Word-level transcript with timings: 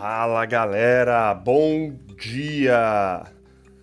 Fala 0.00 0.46
galera, 0.46 1.34
bom 1.34 1.92
dia! 2.18 3.22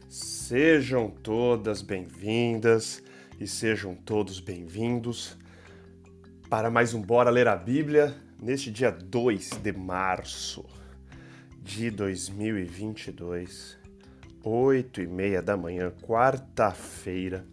Sejam 0.10 1.12
todas 1.12 1.84
bem-vindas 1.84 3.04
e 3.40 3.46
sejam 3.46 3.94
todos 3.94 4.40
bem-vindos 4.40 5.38
para 6.50 6.72
mais 6.72 6.96
um 6.96 7.04
Bora 7.04 7.30
Ler 7.30 7.48
a 7.48 7.56
Bíblia 7.56 8.16
neste 8.42 8.72
dia 8.72 8.90
2 8.90 9.60
de 9.62 9.72
março 9.72 10.66
de 11.62 11.92
2022, 11.92 13.78
8 14.44 15.02
e 15.02 15.06
meia 15.06 15.40
da 15.40 15.56
manhã, 15.56 15.92
quarta-feira, 16.02 17.46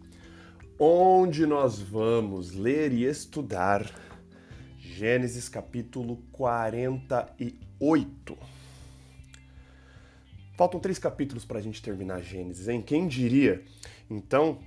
onde 0.79 1.45
nós 1.45 1.79
vamos 1.79 2.51
ler 2.51 2.91
e 2.91 3.05
estudar 3.05 3.85
Gênesis 4.79 5.49
capítulo 5.49 6.17
48. 6.31 8.54
Faltam 10.55 10.79
três 10.79 10.97
capítulos 10.97 11.43
para 11.43 11.59
a 11.59 11.61
gente 11.61 11.81
terminar 11.81 12.21
Gênesis, 12.21 12.69
hein? 12.69 12.81
Quem 12.81 13.07
diria? 13.07 13.61
Então, 14.09 14.59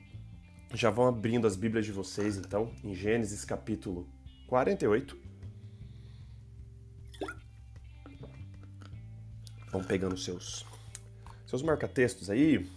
já 0.75 0.91
vão 0.91 1.07
abrindo 1.07 1.47
as 1.47 1.57
Bíblias 1.57 1.87
de 1.87 1.93
vocês, 1.93 2.37
então, 2.37 2.71
em 2.85 2.95
Gênesis 2.95 3.43
capítulo 3.43 4.07
48. 4.49 5.17
Vão 9.71 9.83
pegando 9.83 10.17
seus 10.17 10.67
seus 11.47 11.63
marca-textos 11.63 12.29
aí. 12.29 12.71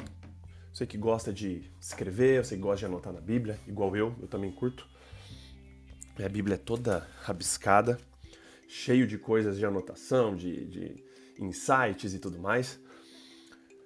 Você 0.71 0.87
que 0.87 0.97
gosta 0.97 1.33
de 1.33 1.69
escrever, 1.81 2.45
você 2.45 2.55
que 2.55 2.61
gosta 2.61 2.79
de 2.79 2.85
anotar 2.85 3.11
na 3.11 3.19
Bíblia, 3.19 3.59
igual 3.67 3.93
eu, 3.93 4.15
eu 4.21 4.27
também 4.29 4.49
curto. 4.53 4.87
A 6.17 6.29
Bíblia 6.29 6.55
é 6.55 6.57
toda 6.57 7.05
rabiscada, 7.23 7.97
cheio 8.69 9.05
de 9.05 9.17
coisas 9.17 9.57
de 9.57 9.65
anotação, 9.65 10.33
de, 10.33 10.65
de 10.67 11.03
insights 11.37 12.13
e 12.13 12.19
tudo 12.19 12.39
mais. 12.39 12.79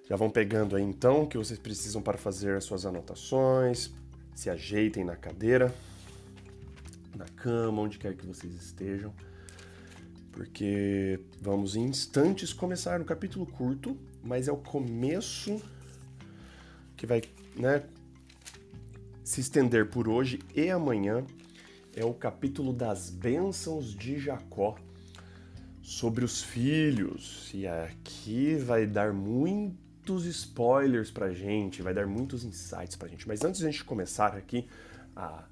Já 0.08 0.14
vão 0.14 0.30
pegando 0.30 0.76
aí 0.76 0.82
então 0.84 1.22
o 1.22 1.26
que 1.26 1.36
vocês 1.36 1.58
precisam 1.58 2.00
para 2.00 2.16
fazer 2.16 2.56
as 2.56 2.64
suas 2.64 2.86
anotações, 2.86 3.92
se 4.34 4.48
ajeitem 4.48 5.04
na 5.04 5.16
cadeira, 5.16 5.74
na 7.16 7.24
cama, 7.24 7.82
onde 7.82 7.98
quer 7.98 8.14
que 8.14 8.24
vocês 8.24 8.54
estejam, 8.54 9.12
porque 10.30 11.18
vamos 11.40 11.74
em 11.74 11.84
instantes 11.84 12.52
começar 12.52 12.98
no 12.98 13.04
capítulo 13.04 13.46
curto, 13.46 13.98
mas 14.22 14.46
é 14.46 14.52
o 14.52 14.56
começo 14.56 15.60
que 16.96 17.06
vai 17.06 17.22
né, 17.56 17.82
se 19.24 19.40
estender 19.40 19.88
por 19.88 20.08
hoje 20.08 20.38
e 20.54 20.70
amanhã. 20.70 21.24
É 21.94 22.04
o 22.04 22.12
capítulo 22.12 22.72
das 22.74 23.08
bênçãos 23.08 23.94
de 23.94 24.18
Jacó 24.18 24.76
sobre 25.82 26.24
os 26.24 26.42
filhos. 26.42 27.50
E 27.54 27.66
aqui 27.66 28.54
vai 28.56 28.86
dar 28.86 29.14
muitos 30.06 30.24
spoilers 30.24 31.10
pra 31.10 31.32
gente, 31.32 31.82
vai 31.82 31.92
dar 31.92 32.06
muitos 32.06 32.44
insights 32.44 32.94
pra 32.94 33.08
gente. 33.08 33.26
Mas 33.26 33.42
antes 33.42 33.58
de 33.58 33.66
a 33.66 33.70
gente 33.70 33.84
começar 33.84 34.36
aqui 34.36 34.68
a, 35.16 35.44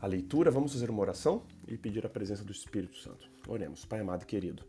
a 0.00 0.06
leitura, 0.06 0.50
vamos 0.50 0.72
fazer 0.72 0.88
uma 0.88 1.02
oração 1.02 1.42
e 1.68 1.76
pedir 1.76 2.06
a 2.06 2.08
presença 2.08 2.42
do 2.42 2.52
Espírito 2.52 2.96
Santo. 2.96 3.28
Oremos, 3.46 3.84
Pai 3.84 4.00
amado 4.00 4.22
e 4.22 4.26
querido. 4.26 4.64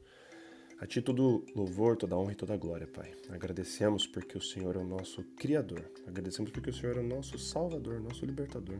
A 0.77 0.85
Ti 0.85 1.01
todo 1.01 1.45
louvor, 1.55 1.95
toda 1.95 2.17
honra 2.17 2.33
e 2.33 2.35
toda 2.35 2.57
glória, 2.57 2.85
Pai. 2.85 3.13
Agradecemos 3.29 4.05
porque 4.05 4.37
o 4.37 4.41
Senhor 4.41 4.75
é 4.75 4.79
o 4.79 4.85
nosso 4.85 5.23
Criador. 5.37 5.89
Agradecemos 6.05 6.51
porque 6.51 6.71
o 6.71 6.73
Senhor 6.73 6.97
é 6.97 6.99
o 6.99 7.07
nosso 7.07 7.39
Salvador, 7.39 8.01
nosso 8.01 8.25
Libertador. 8.25 8.79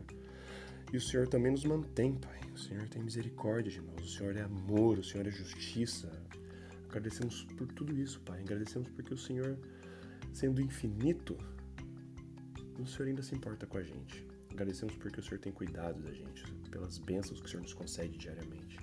E 0.92 0.96
o 0.98 1.00
Senhor 1.00 1.26
também 1.26 1.52
nos 1.52 1.64
mantém, 1.64 2.12
Pai. 2.12 2.38
O 2.54 2.58
Senhor 2.58 2.86
tem 2.90 3.02
misericórdia 3.02 3.72
de 3.72 3.80
nós. 3.80 4.04
O 4.04 4.18
Senhor 4.18 4.36
é 4.36 4.42
amor, 4.42 4.98
o 4.98 5.04
Senhor 5.04 5.26
é 5.26 5.30
justiça. 5.30 6.12
Agradecemos 6.90 7.44
por 7.56 7.66
tudo 7.68 7.98
isso, 7.98 8.20
Pai. 8.20 8.40
Agradecemos 8.40 8.90
porque 8.90 9.14
o 9.14 9.18
Senhor, 9.18 9.56
sendo 10.34 10.60
infinito, 10.60 11.38
o 12.78 12.86
Senhor 12.86 13.08
ainda 13.08 13.22
se 13.22 13.34
importa 13.34 13.66
com 13.66 13.78
a 13.78 13.82
gente. 13.82 14.26
Agradecemos 14.50 14.94
porque 14.96 15.20
o 15.20 15.22
Senhor 15.22 15.38
tem 15.38 15.52
cuidado 15.52 16.02
da 16.02 16.12
gente, 16.12 16.44
pelas 16.70 16.98
bênçãos 16.98 17.40
que 17.40 17.46
o 17.46 17.48
Senhor 17.48 17.62
nos 17.62 17.72
concede 17.72 18.18
diariamente. 18.18 18.78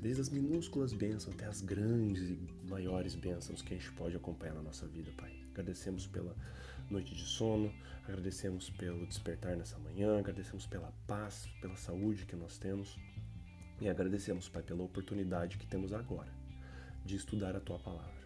Desde 0.00 0.20
as 0.20 0.28
minúsculas 0.28 0.92
bênçãos 0.92 1.34
até 1.34 1.46
as 1.46 1.62
grandes 1.62 2.28
e 2.28 2.38
maiores 2.68 3.14
bênçãos 3.14 3.62
que 3.62 3.72
a 3.72 3.76
gente 3.76 3.92
pode 3.92 4.14
acompanhar 4.14 4.54
na 4.54 4.62
nossa 4.62 4.86
vida, 4.86 5.10
Pai. 5.16 5.32
Agradecemos 5.50 6.06
pela 6.06 6.36
noite 6.90 7.14
de 7.14 7.22
sono, 7.22 7.72
agradecemos 8.04 8.68
pelo 8.70 9.06
despertar 9.06 9.56
nessa 9.56 9.78
manhã, 9.78 10.18
agradecemos 10.18 10.66
pela 10.66 10.92
paz, 11.06 11.48
pela 11.60 11.76
saúde 11.76 12.26
que 12.26 12.36
nós 12.36 12.58
temos 12.58 12.98
e 13.80 13.88
agradecemos, 13.88 14.48
Pai, 14.48 14.62
pela 14.62 14.82
oportunidade 14.82 15.56
que 15.56 15.66
temos 15.66 15.92
agora 15.92 16.32
de 17.04 17.16
estudar 17.16 17.56
a 17.56 17.60
Tua 17.60 17.78
palavra. 17.78 18.21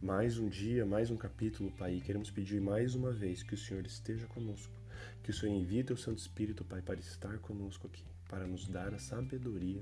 Mais 0.00 0.38
um 0.38 0.48
dia, 0.48 0.84
mais 0.84 1.10
um 1.10 1.16
capítulo, 1.16 1.70
Pai, 1.72 2.00
queremos 2.04 2.30
pedir 2.30 2.60
mais 2.60 2.94
uma 2.94 3.12
vez 3.12 3.42
que 3.42 3.54
o 3.54 3.58
Senhor 3.58 3.84
esteja 3.86 4.26
conosco, 4.26 4.74
que 5.22 5.30
o 5.30 5.34
Senhor 5.34 5.54
envie 5.54 5.82
Teu 5.82 5.96
Santo 5.96 6.18
Espírito, 6.18 6.64
Pai, 6.64 6.82
para 6.82 7.00
estar 7.00 7.38
conosco 7.38 7.86
aqui, 7.86 8.04
para 8.28 8.46
nos 8.46 8.68
dar 8.68 8.94
a 8.94 8.98
sabedoria 8.98 9.80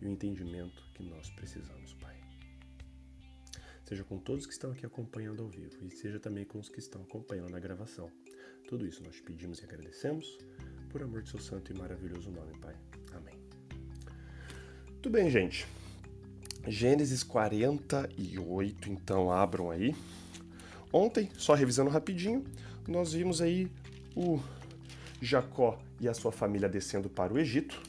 e 0.00 0.06
o 0.06 0.08
entendimento 0.08 0.82
que 0.94 1.02
nós 1.02 1.30
precisamos, 1.30 1.94
Pai 1.94 2.14
seja 3.84 4.02
com 4.02 4.18
todos 4.18 4.46
que 4.46 4.52
estão 4.52 4.72
aqui 4.72 4.84
acompanhando 4.86 5.42
ao 5.42 5.48
vivo 5.48 5.76
e 5.86 5.90
seja 5.90 6.18
também 6.18 6.44
com 6.44 6.58
os 6.58 6.68
que 6.68 6.78
estão 6.78 7.02
acompanhando 7.02 7.50
na 7.50 7.60
gravação. 7.60 8.10
Tudo 8.66 8.86
isso 8.86 9.02
nós 9.04 9.14
te 9.14 9.22
pedimos 9.22 9.60
e 9.60 9.64
agradecemos 9.64 10.38
por 10.90 11.02
amor 11.02 11.22
de 11.22 11.28
seu 11.28 11.38
santo 11.38 11.72
e 11.72 11.76
maravilhoso 11.76 12.30
nome, 12.30 12.58
Pai. 12.58 12.74
Amém. 13.12 13.38
Tudo 15.02 15.12
bem, 15.12 15.30
gente. 15.30 15.66
Gênesis 16.66 17.22
48, 17.22 18.90
então 18.90 19.30
abram 19.30 19.70
aí. 19.70 19.94
Ontem, 20.92 21.28
só 21.36 21.54
revisando 21.54 21.90
rapidinho, 21.90 22.44
nós 22.86 23.12
vimos 23.12 23.40
aí 23.40 23.70
o 24.16 24.40
Jacó 25.20 25.78
e 26.00 26.08
a 26.08 26.14
sua 26.14 26.32
família 26.32 26.68
descendo 26.68 27.08
para 27.08 27.32
o 27.32 27.38
Egito 27.38 27.80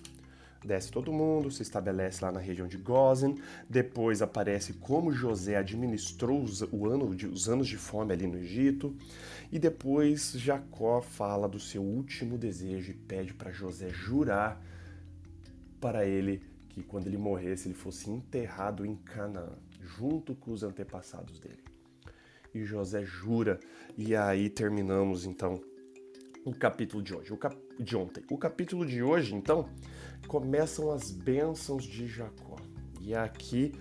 desce 0.65 0.91
todo 0.91 1.13
mundo, 1.13 1.51
se 1.51 1.61
estabelece 1.61 2.23
lá 2.23 2.31
na 2.31 2.39
região 2.39 2.67
de 2.67 2.77
Gozen. 2.77 3.35
Depois 3.69 4.21
aparece 4.21 4.73
como 4.73 5.11
José 5.11 5.55
administrou 5.55 6.41
os, 6.41 6.61
ano 6.61 7.15
os 7.31 7.47
anos 7.47 7.67
de 7.67 7.77
fome 7.77 8.11
ali 8.11 8.27
no 8.27 8.37
Egito. 8.37 8.95
E 9.51 9.59
depois 9.59 10.33
Jacó 10.35 11.01
fala 11.01 11.47
do 11.47 11.59
seu 11.59 11.83
último 11.83 12.37
desejo 12.37 12.91
e 12.91 12.95
pede 12.95 13.33
para 13.33 13.51
José 13.51 13.89
jurar 13.89 14.61
para 15.79 16.05
ele 16.05 16.41
que 16.75 16.83
quando 16.83 17.07
ele 17.07 17.17
morresse 17.17 17.69
ele 17.69 17.73
fosse 17.73 18.09
enterrado 18.09 18.85
em 18.85 18.97
Canaã, 18.97 19.57
junto 19.79 20.35
com 20.35 20.51
os 20.51 20.61
antepassados 20.61 21.39
dele. 21.39 21.63
E 22.53 22.65
José 22.65 23.01
jura, 23.05 23.61
e 23.97 24.13
aí 24.13 24.49
terminamos 24.49 25.25
então 25.25 25.61
o 26.43 26.53
capítulo 26.53 27.01
de 27.01 27.15
hoje, 27.15 27.31
o 27.31 27.37
cap... 27.37 27.57
de 27.79 27.95
ontem. 27.95 28.25
O 28.29 28.37
capítulo 28.37 28.85
de 28.85 29.01
hoje, 29.01 29.33
então, 29.33 29.69
começam 30.27 30.91
as 30.91 31.11
bênçãos 31.11 31.85
de 31.85 32.07
Jacó. 32.07 32.57
E 32.99 33.15
aqui 33.15 33.71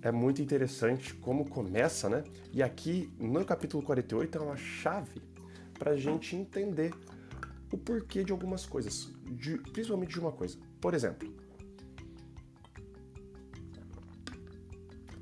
é 0.00 0.12
muito 0.12 0.40
interessante 0.40 1.14
como 1.14 1.50
começa, 1.50 2.08
né? 2.08 2.22
E 2.52 2.62
aqui 2.62 3.12
no 3.18 3.44
capítulo 3.44 3.82
48 3.82 4.38
é 4.38 4.40
uma 4.40 4.56
chave 4.56 5.20
para 5.76 5.90
a 5.90 5.96
gente 5.96 6.36
entender 6.36 6.94
o 7.72 7.76
porquê 7.76 8.22
de 8.22 8.30
algumas 8.30 8.64
coisas, 8.64 9.12
de, 9.24 9.58
principalmente 9.72 10.12
de 10.12 10.20
uma 10.20 10.30
coisa. 10.30 10.56
Por 10.80 10.94
exemplo, 10.94 11.43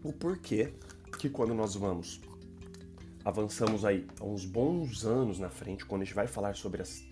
o 0.02 0.12
porquê 0.12 0.72
que 1.18 1.28
quando 1.28 1.54
nós 1.54 1.74
vamos 1.74 2.20
avançamos 3.24 3.84
aí 3.84 4.06
há 4.20 4.24
uns 4.24 4.44
bons 4.44 5.04
anos 5.04 5.38
na 5.38 5.48
frente, 5.48 5.84
quando 5.84 6.02
a 6.02 6.04
gente 6.04 6.14
vai 6.14 6.26
falar 6.26 6.56
sobre 6.56 6.82
as, 6.82 7.04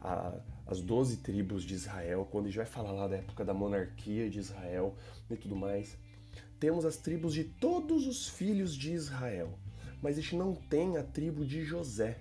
a, 0.00 0.38
as 0.66 0.80
12 0.80 1.18
tribos 1.18 1.64
de 1.64 1.74
Israel, 1.74 2.28
quando 2.30 2.46
a 2.46 2.48
gente 2.48 2.58
vai 2.58 2.66
falar 2.66 2.92
lá 2.92 3.08
da 3.08 3.16
época 3.16 3.44
da 3.44 3.54
monarquia 3.54 4.28
de 4.28 4.38
Israel 4.38 4.94
e 5.30 5.36
tudo 5.36 5.56
mais, 5.56 5.96
temos 6.60 6.84
as 6.84 6.96
tribos 6.96 7.32
de 7.32 7.44
todos 7.44 8.06
os 8.06 8.28
filhos 8.28 8.76
de 8.76 8.92
Israel, 8.92 9.58
mas 10.02 10.18
a 10.18 10.20
gente 10.20 10.36
não 10.36 10.54
tem 10.54 10.96
a 10.96 11.02
tribo 11.02 11.44
de 11.44 11.64
José. 11.64 12.20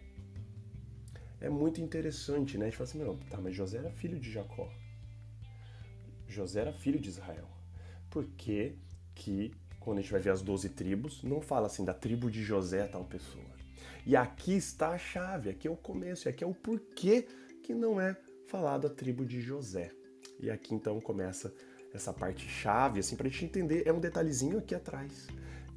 É 1.41 1.49
muito 1.49 1.81
interessante, 1.81 2.57
né? 2.57 2.65
A 2.65 2.69
gente 2.69 2.77
fala 2.77 2.89
assim, 2.89 2.99
não, 2.99 3.17
tá, 3.17 3.41
mas 3.41 3.53
José 3.53 3.79
era 3.79 3.91
filho 3.91 4.17
de 4.17 4.31
Jacó. 4.31 4.71
José 6.25 6.61
era 6.61 6.71
filho 6.71 6.99
de 6.99 7.09
Israel. 7.09 7.49
Por 8.09 8.25
que 8.37 8.77
que 9.13 9.53
quando 9.83 9.97
a 9.97 10.01
gente 10.01 10.11
vai 10.11 10.21
ver 10.21 10.31
as 10.31 10.41
12 10.41 10.69
tribos, 10.69 11.21
não 11.23 11.41
fala 11.41 11.67
assim 11.67 11.83
da 11.83 11.93
tribo 11.93 12.31
de 12.31 12.41
José 12.41 12.85
tal 12.87 13.03
pessoa. 13.03 13.43
E 14.05 14.15
aqui 14.15 14.53
está 14.53 14.89
a 14.89 14.97
chave, 14.97 15.49
aqui 15.49 15.67
é 15.67 15.71
o 15.71 15.75
começo, 15.75 16.27
aqui 16.27 16.43
é 16.43 16.47
o 16.47 16.53
porquê 16.53 17.27
que 17.61 17.73
não 17.73 17.99
é 17.99 18.17
falado 18.47 18.87
a 18.87 18.89
tribo 18.89 19.25
de 19.25 19.41
José. 19.41 19.91
E 20.39 20.49
aqui 20.49 20.73
então 20.73 20.99
começa 20.99 21.53
essa 21.93 22.11
parte 22.11 22.47
chave, 22.47 22.99
assim, 22.99 23.15
para 23.15 23.27
a 23.27 23.29
gente 23.29 23.45
entender, 23.45 23.83
é 23.85 23.93
um 23.93 23.99
detalhezinho 23.99 24.57
aqui 24.57 24.73
atrás 24.73 25.27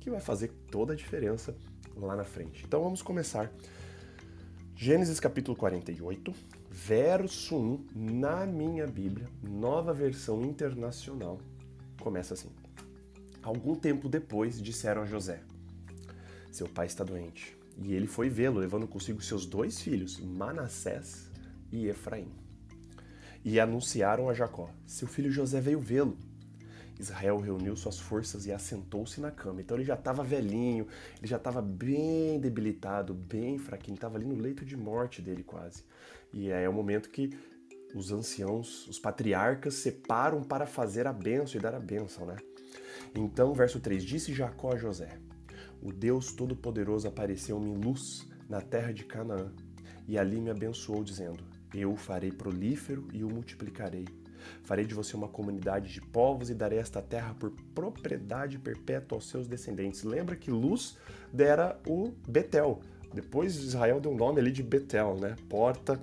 que 0.01 0.11
vai 0.11 0.21
fazer 0.21 0.51
toda 0.71 0.93
a 0.93 0.97
diferença 0.97 1.55
lá 1.97 2.17
na 2.17 2.25
frente. 2.25 2.65
Então 2.65 2.83
vamos 2.83 3.03
começar. 3.03 3.53
Gênesis 4.75 5.19
capítulo 5.19 5.57
48, 5.57 6.35
verso 6.71 7.57
1, 7.57 7.87
na 7.95 8.45
minha 8.45 8.87
Bíblia, 8.87 9.27
nova 9.43 9.93
versão 9.93 10.43
internacional, 10.43 11.39
começa 11.99 12.35
assim. 12.35 12.66
Algum 13.47 13.77
tempo 13.77 14.09
depois, 14.09 14.61
disseram 14.61 15.03
a 15.03 15.07
José: 15.07 15.41
Seu 16.51 16.69
pai 16.69 16.87
está 16.87 17.05
doente. 17.05 17.57
E 17.79 17.95
ele 17.95 18.09
foi 18.09 18.29
vê-lo, 18.29 18.59
levando 18.59 18.89
consigo 18.89 19.23
seus 19.23 19.47
dois 19.47 19.81
filhos, 19.81 20.19
Manassés 20.19 21.31
e 21.71 21.87
Efraim. 21.87 22.29
E 23.45 23.61
anunciaram 23.61 24.29
a 24.29 24.35
Jacó: 24.35 24.69
Seu 24.85 25.07
filho 25.07 25.31
José 25.31 25.61
veio 25.61 25.79
vê-lo. 25.79 26.19
Israel 26.99 27.39
reuniu 27.39 27.77
suas 27.77 28.01
forças 28.01 28.47
e 28.47 28.53
assentou-se 28.53 29.21
na 29.21 29.31
cama. 29.31 29.61
Então 29.61 29.77
ele 29.77 29.85
já 29.85 29.95
estava 29.95 30.25
velhinho, 30.25 30.89
ele 31.19 31.29
já 31.29 31.37
estava 31.37 31.63
bem 31.63 32.41
debilitado, 32.41 33.15
bem 33.15 33.59
fraquinho, 33.59 33.95
estava 33.95 34.17
ali 34.17 34.25
no 34.25 34.35
leito 34.35 34.65
de 34.65 34.77
morte 34.77 35.23
dele 35.23 35.45
quase. 35.45 35.85
E 36.33 36.51
é 36.51 36.69
o 36.69 36.73
momento 36.73 37.11
que 37.11 37.39
os 37.95 38.11
anciãos, 38.11 38.89
os 38.89 38.99
patriarcas, 38.99 39.75
separam 39.75 40.43
para 40.43 40.67
fazer 40.67 41.07
a 41.07 41.13
bênção 41.13 41.61
e 41.61 41.63
dar 41.63 41.77
a 41.77 41.79
bênção, 41.79 42.27
né? 42.27 42.37
Então, 43.15 43.55
verso 43.55 43.81
3: 43.81 44.05
Disse 44.05 44.33
Jacó 44.33 44.73
a 44.73 44.77
José: 44.77 45.19
O 45.83 45.93
Deus 45.93 46.33
Todo-Poderoso 46.33 47.09
apareceu-me 47.09 47.75
luz 47.77 48.27
na 48.49 48.61
terra 48.61 48.93
de 48.93 49.05
Canaã, 49.05 49.53
e 50.07 50.19
ali 50.19 50.41
me 50.41 50.51
abençoou, 50.51 51.03
dizendo: 51.03 51.43
Eu 51.75 51.93
o 51.93 51.97
farei 51.97 52.33
prolífero 52.33 53.09
e 53.13 53.25
o 53.25 53.29
multiplicarei 53.29 54.07
Farei 54.63 54.85
de 54.85 54.95
você 54.95 55.17
uma 55.17 55.29
comunidade 55.29 55.93
de 55.93 56.01
povos 56.01 56.51
e 56.51 56.55
darei 56.55 56.79
esta 56.79 57.03
terra 57.03 57.35
por 57.35 57.51
propriedade 57.75 58.59
perpétua 58.59 59.17
aos 59.17 59.29
seus 59.29 59.47
descendentes. 59.47 60.03
Lembra 60.03 60.37
que 60.37 60.51
Luz 60.51 60.97
dera 61.33 61.79
o 61.87 62.13
Betel. 62.29 62.81
Depois 63.13 63.55
Israel 63.57 64.01
deu 64.01 64.13
o 64.13 64.17
nome 64.17 64.41
ali 64.41 64.51
de 64.51 64.63
Betel, 64.63 65.17
né? 65.17 65.37
Porta 65.49 66.01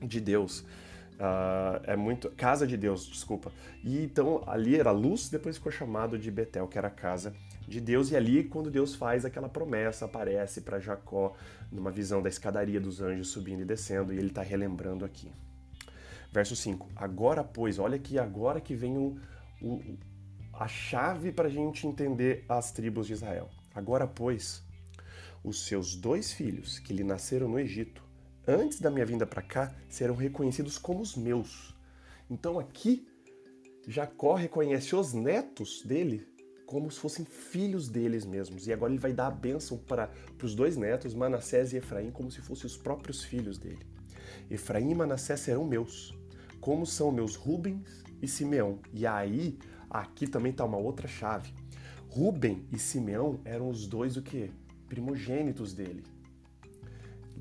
de 0.00 0.20
Deus. 0.20 0.64
Uh, 1.18 1.82
é 1.82 1.96
muito. 1.96 2.30
Casa 2.30 2.64
de 2.64 2.76
Deus, 2.76 3.04
desculpa. 3.06 3.50
E 3.82 4.04
então 4.04 4.44
ali 4.46 4.76
era 4.76 4.92
luz, 4.92 5.28
depois 5.28 5.56
ficou 5.56 5.72
chamado 5.72 6.16
de 6.16 6.30
Betel, 6.30 6.68
que 6.68 6.78
era 6.78 6.86
a 6.86 6.92
casa 6.92 7.34
de 7.66 7.80
Deus. 7.80 8.12
E 8.12 8.16
ali, 8.16 8.44
quando 8.44 8.70
Deus 8.70 8.94
faz 8.94 9.24
aquela 9.24 9.48
promessa, 9.48 10.04
aparece 10.04 10.60
para 10.60 10.78
Jacó 10.78 11.34
numa 11.72 11.90
visão 11.90 12.22
da 12.22 12.28
escadaria 12.28 12.80
dos 12.80 13.00
anjos 13.00 13.28
subindo 13.28 13.62
e 13.62 13.64
descendo, 13.64 14.12
e 14.12 14.18
ele 14.18 14.28
está 14.28 14.42
relembrando 14.42 15.04
aqui. 15.04 15.32
Verso 16.30 16.54
5: 16.54 16.88
Agora, 16.94 17.42
pois, 17.42 17.80
olha 17.80 17.98
que 17.98 18.16
agora 18.16 18.60
que 18.60 18.76
vem 18.76 18.96
o, 18.96 19.18
o, 19.60 19.98
a 20.52 20.68
chave 20.68 21.32
para 21.32 21.48
a 21.48 21.50
gente 21.50 21.84
entender 21.84 22.44
as 22.48 22.70
tribos 22.70 23.08
de 23.08 23.14
Israel. 23.14 23.48
Agora, 23.74 24.06
pois, 24.06 24.62
os 25.42 25.66
seus 25.66 25.96
dois 25.96 26.32
filhos 26.32 26.78
que 26.78 26.92
lhe 26.92 27.02
nasceram 27.02 27.48
no 27.48 27.58
Egito, 27.58 28.07
antes 28.48 28.80
da 28.80 28.90
minha 28.90 29.04
vinda 29.04 29.26
para 29.26 29.42
cá, 29.42 29.74
serão 29.88 30.14
reconhecidos 30.14 30.78
como 30.78 31.00
os 31.00 31.14
meus. 31.14 31.76
Então 32.30 32.58
aqui, 32.58 33.06
Jacó 33.86 34.34
reconhece 34.34 34.96
os 34.96 35.12
netos 35.12 35.82
dele 35.82 36.26
como 36.66 36.90
se 36.90 37.00
fossem 37.00 37.24
filhos 37.24 37.88
deles 37.88 38.26
mesmos. 38.26 38.66
E 38.66 38.72
agora 38.72 38.92
ele 38.92 39.00
vai 39.00 39.12
dar 39.12 39.28
a 39.28 39.30
bênção 39.30 39.78
para 39.78 40.10
os 40.42 40.54
dois 40.54 40.76
netos, 40.76 41.14
Manassés 41.14 41.72
e 41.72 41.76
Efraim, 41.76 42.10
como 42.10 42.30
se 42.30 42.42
fossem 42.42 42.66
os 42.66 42.76
próprios 42.76 43.24
filhos 43.24 43.56
dele. 43.56 43.86
Efraim 44.50 44.90
e 44.90 44.94
Manassés 44.94 45.40
serão 45.40 45.64
meus, 45.64 46.14
como 46.60 46.84
são 46.84 47.10
meus 47.10 47.36
Rubens 47.36 48.04
e 48.20 48.28
Simeão. 48.28 48.80
E 48.92 49.06
aí, 49.06 49.58
aqui 49.88 50.26
também 50.26 50.52
está 50.52 50.64
uma 50.64 50.76
outra 50.76 51.08
chave. 51.08 51.54
Ruben 52.10 52.66
e 52.70 52.78
Simeão 52.78 53.40
eram 53.44 53.70
os 53.70 53.86
dois 53.86 54.16
o 54.18 54.22
quê? 54.22 54.50
Primogênitos 54.88 55.72
dele. 55.72 56.04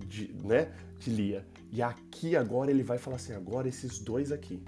De, 0.06 0.34
né? 0.44 0.72
De 1.00 1.10
Lia. 1.10 1.46
E 1.72 1.82
aqui 1.82 2.36
agora 2.36 2.72
ele 2.72 2.84
vai 2.84 2.98
falar 2.98 3.18
assim: 3.18 3.34
agora 3.34 3.68
esses 3.68 4.00
dois 4.00 4.32
aqui 4.32 4.64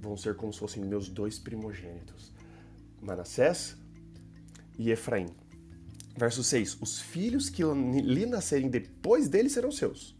vão 0.00 0.16
ser 0.16 0.36
como 0.36 0.52
se 0.52 0.58
fossem 0.58 0.84
meus 0.84 1.08
dois 1.08 1.38
primogênitos. 1.38 2.32
Manassés 3.00 3.76
e 4.78 4.90
Efraim. 4.90 5.28
Verso 6.16 6.42
6: 6.42 6.78
Os 6.80 7.00
filhos 7.00 7.48
que 7.48 7.62
lhe 7.62 8.26
nascerem 8.26 8.68
depois 8.68 9.28
dele 9.28 9.48
serão 9.48 9.70
seus 9.70 10.16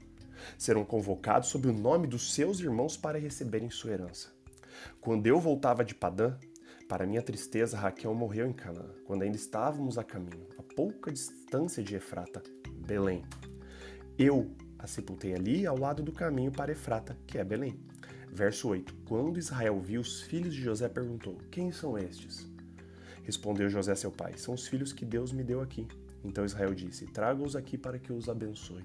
serão 0.58 0.84
convocados 0.84 1.48
sob 1.48 1.68
o 1.68 1.72
nome 1.72 2.06
dos 2.06 2.34
seus 2.34 2.60
irmãos 2.60 2.96
para 2.96 3.18
receberem 3.18 3.70
sua 3.70 3.92
herança. 3.92 4.28
Quando 5.00 5.26
eu 5.26 5.40
voltava 5.40 5.84
de 5.84 5.94
Padã, 5.94 6.36
para 6.88 7.06
minha 7.06 7.22
tristeza, 7.22 7.76
Raquel 7.76 8.14
morreu 8.14 8.46
em 8.46 8.52
Canaã, 8.52 8.90
quando 9.04 9.22
ainda 9.22 9.36
estávamos 9.36 9.98
a 9.98 10.04
caminho, 10.04 10.46
a 10.58 10.62
pouca 10.62 11.10
distância 11.10 11.82
de 11.82 11.96
Efrata, 11.96 12.42
Belém. 12.86 13.24
Eu 14.18 14.50
a 14.78 14.86
sepultei 14.86 15.34
ali, 15.34 15.66
ao 15.66 15.78
lado 15.78 16.02
do 16.02 16.10
caminho 16.10 16.50
para 16.50 16.72
Efrata, 16.72 17.16
que 17.26 17.36
é 17.36 17.44
Belém. 17.44 17.78
Verso 18.32 18.68
8: 18.68 18.94
Quando 19.04 19.38
Israel 19.38 19.78
viu 19.78 20.00
os 20.00 20.22
filhos 20.22 20.54
de 20.54 20.62
José, 20.62 20.88
perguntou: 20.88 21.36
Quem 21.50 21.70
são 21.70 21.98
estes? 21.98 22.48
Respondeu 23.24 23.68
José 23.68 23.94
seu 23.94 24.10
pai: 24.10 24.38
São 24.38 24.54
os 24.54 24.66
filhos 24.66 24.90
que 24.90 25.04
Deus 25.04 25.32
me 25.32 25.44
deu 25.44 25.60
aqui. 25.60 25.86
Então 26.24 26.46
Israel 26.46 26.72
disse: 26.74 27.04
Traga-os 27.06 27.54
aqui 27.54 27.76
para 27.76 27.98
que 27.98 28.08
eu 28.08 28.16
os 28.16 28.28
abençoe. 28.28 28.84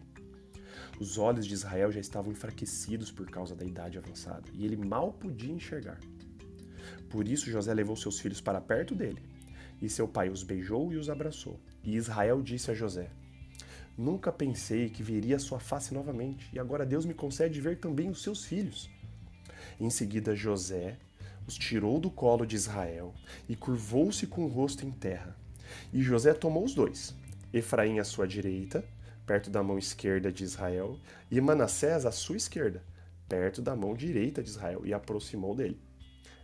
Os 1.00 1.18
olhos 1.18 1.45
de 1.45 1.54
Israel 1.54 1.94
já 1.94 2.01
estavam 2.01 2.33
enfraquecidos 2.33 3.10
por 3.10 3.30
causa 3.30 3.56
da 3.56 3.63
idade 3.63 3.98
avançada, 3.98 4.44
e 4.54 4.66
ele 4.66 4.75
mal 4.75 5.13
podia 5.13 5.54
enxergar. 5.54 6.00
Por 7.10 7.25
isso 7.25 7.50
José 7.50 7.74
levou 7.74 7.95
seus 7.95 8.19
filhos 8.19 8.42
para 8.42 8.60
perto 8.60 8.94
dele, 8.94 9.22
e 9.81 9.88
seu 9.88 10.10
pai 10.10 10.30
os 10.30 10.44
beijou 10.44 10.92
e 10.92 10.98
os 10.98 11.10
abraçou. 11.10 11.57
E 11.83 11.95
Israel 11.95 12.42
disse 12.42 12.69
a 12.69 12.74
José: 12.74 13.10
Nunca 13.97 14.31
pensei 14.31 14.89
que 14.89 15.03
veria 15.03 15.39
sua 15.39 15.59
face 15.59 15.93
novamente, 15.93 16.49
e 16.53 16.59
agora 16.59 16.85
Deus 16.85 17.05
me 17.05 17.13
concede 17.13 17.59
ver 17.59 17.77
também 17.79 18.09
os 18.09 18.23
seus 18.23 18.45
filhos. 18.45 18.89
Em 19.79 19.89
seguida, 19.89 20.35
José 20.35 20.97
os 21.47 21.55
tirou 21.55 21.99
do 21.99 22.09
colo 22.09 22.45
de 22.45 22.55
Israel 22.55 23.13
e 23.49 23.55
curvou-se 23.55 24.27
com 24.27 24.45
o 24.45 24.47
rosto 24.47 24.85
em 24.85 24.91
terra. 24.91 25.35
E 25.91 26.01
José 26.01 26.33
tomou 26.33 26.63
os 26.63 26.73
dois, 26.73 27.15
Efraim 27.53 27.99
à 27.99 28.03
sua 28.03 28.27
direita 28.27 28.83
perto 29.25 29.49
da 29.49 29.63
mão 29.63 29.77
esquerda 29.77 30.29
de 30.29 30.44
Israel, 30.44 30.99
e 31.31 31.39
Manassés 31.39 32.05
à 32.05 32.11
sua 32.11 32.35
esquerda, 32.35 32.83
perto 33.29 33.61
da 33.61 33.75
mão 33.75 33.95
direita 33.95 34.44
de 34.44 34.49
Israel, 34.49 34.81
e 34.83 34.94
aproximou 34.94 35.55
dele. 35.55 35.79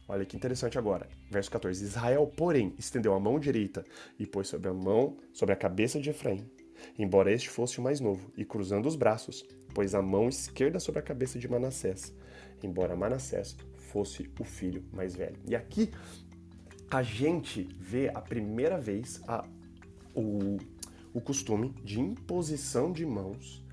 Olha 0.07 0.25
que 0.25 0.37
interessante 0.37 0.77
agora. 0.77 1.05
Verso 1.29 1.51
14. 1.51 1.83
Israel, 1.83 2.25
porém, 2.27 2.73
estendeu 2.79 3.13
a 3.13 3.19
mão 3.19 3.37
direita 3.39 3.83
e 4.17 4.25
pôs 4.25 4.47
sobre 4.47 4.69
a 4.69 4.73
mão, 4.73 5.17
sobre 5.33 5.51
a 5.51 5.57
cabeça 5.57 5.99
de 5.99 6.11
Efraim, 6.11 6.49
embora 6.97 7.31
este 7.31 7.49
fosse 7.49 7.79
o 7.79 7.81
mais 7.81 7.99
novo, 7.99 8.31
e 8.37 8.45
cruzando 8.45 8.87
os 8.87 8.95
braços, 8.95 9.45
pôs 9.73 9.93
a 9.93 10.01
mão 10.01 10.29
esquerda 10.29 10.79
sobre 10.79 10.99
a 10.99 11.03
cabeça 11.03 11.37
de 11.37 11.47
Manassés, 11.47 12.13
embora 12.63 12.95
Manassés 12.95 13.55
fosse 13.75 14.29
o 14.39 14.43
filho 14.43 14.83
mais 14.91 15.15
velho. 15.15 15.37
E 15.45 15.55
aqui 15.55 15.91
a 16.89 17.03
gente 17.03 17.67
vê 17.79 18.09
a 18.09 18.21
primeira 18.21 18.77
vez 18.79 19.21
a, 19.27 19.45
o, 20.15 20.57
o 21.13 21.21
costume 21.21 21.73
de 21.83 21.99
imposição 21.99 22.91
de 22.91 23.05
mãos 23.05 23.63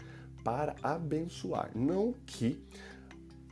para 0.42 0.76
abençoar. 0.82 1.70
Não 1.74 2.14
que 2.26 2.62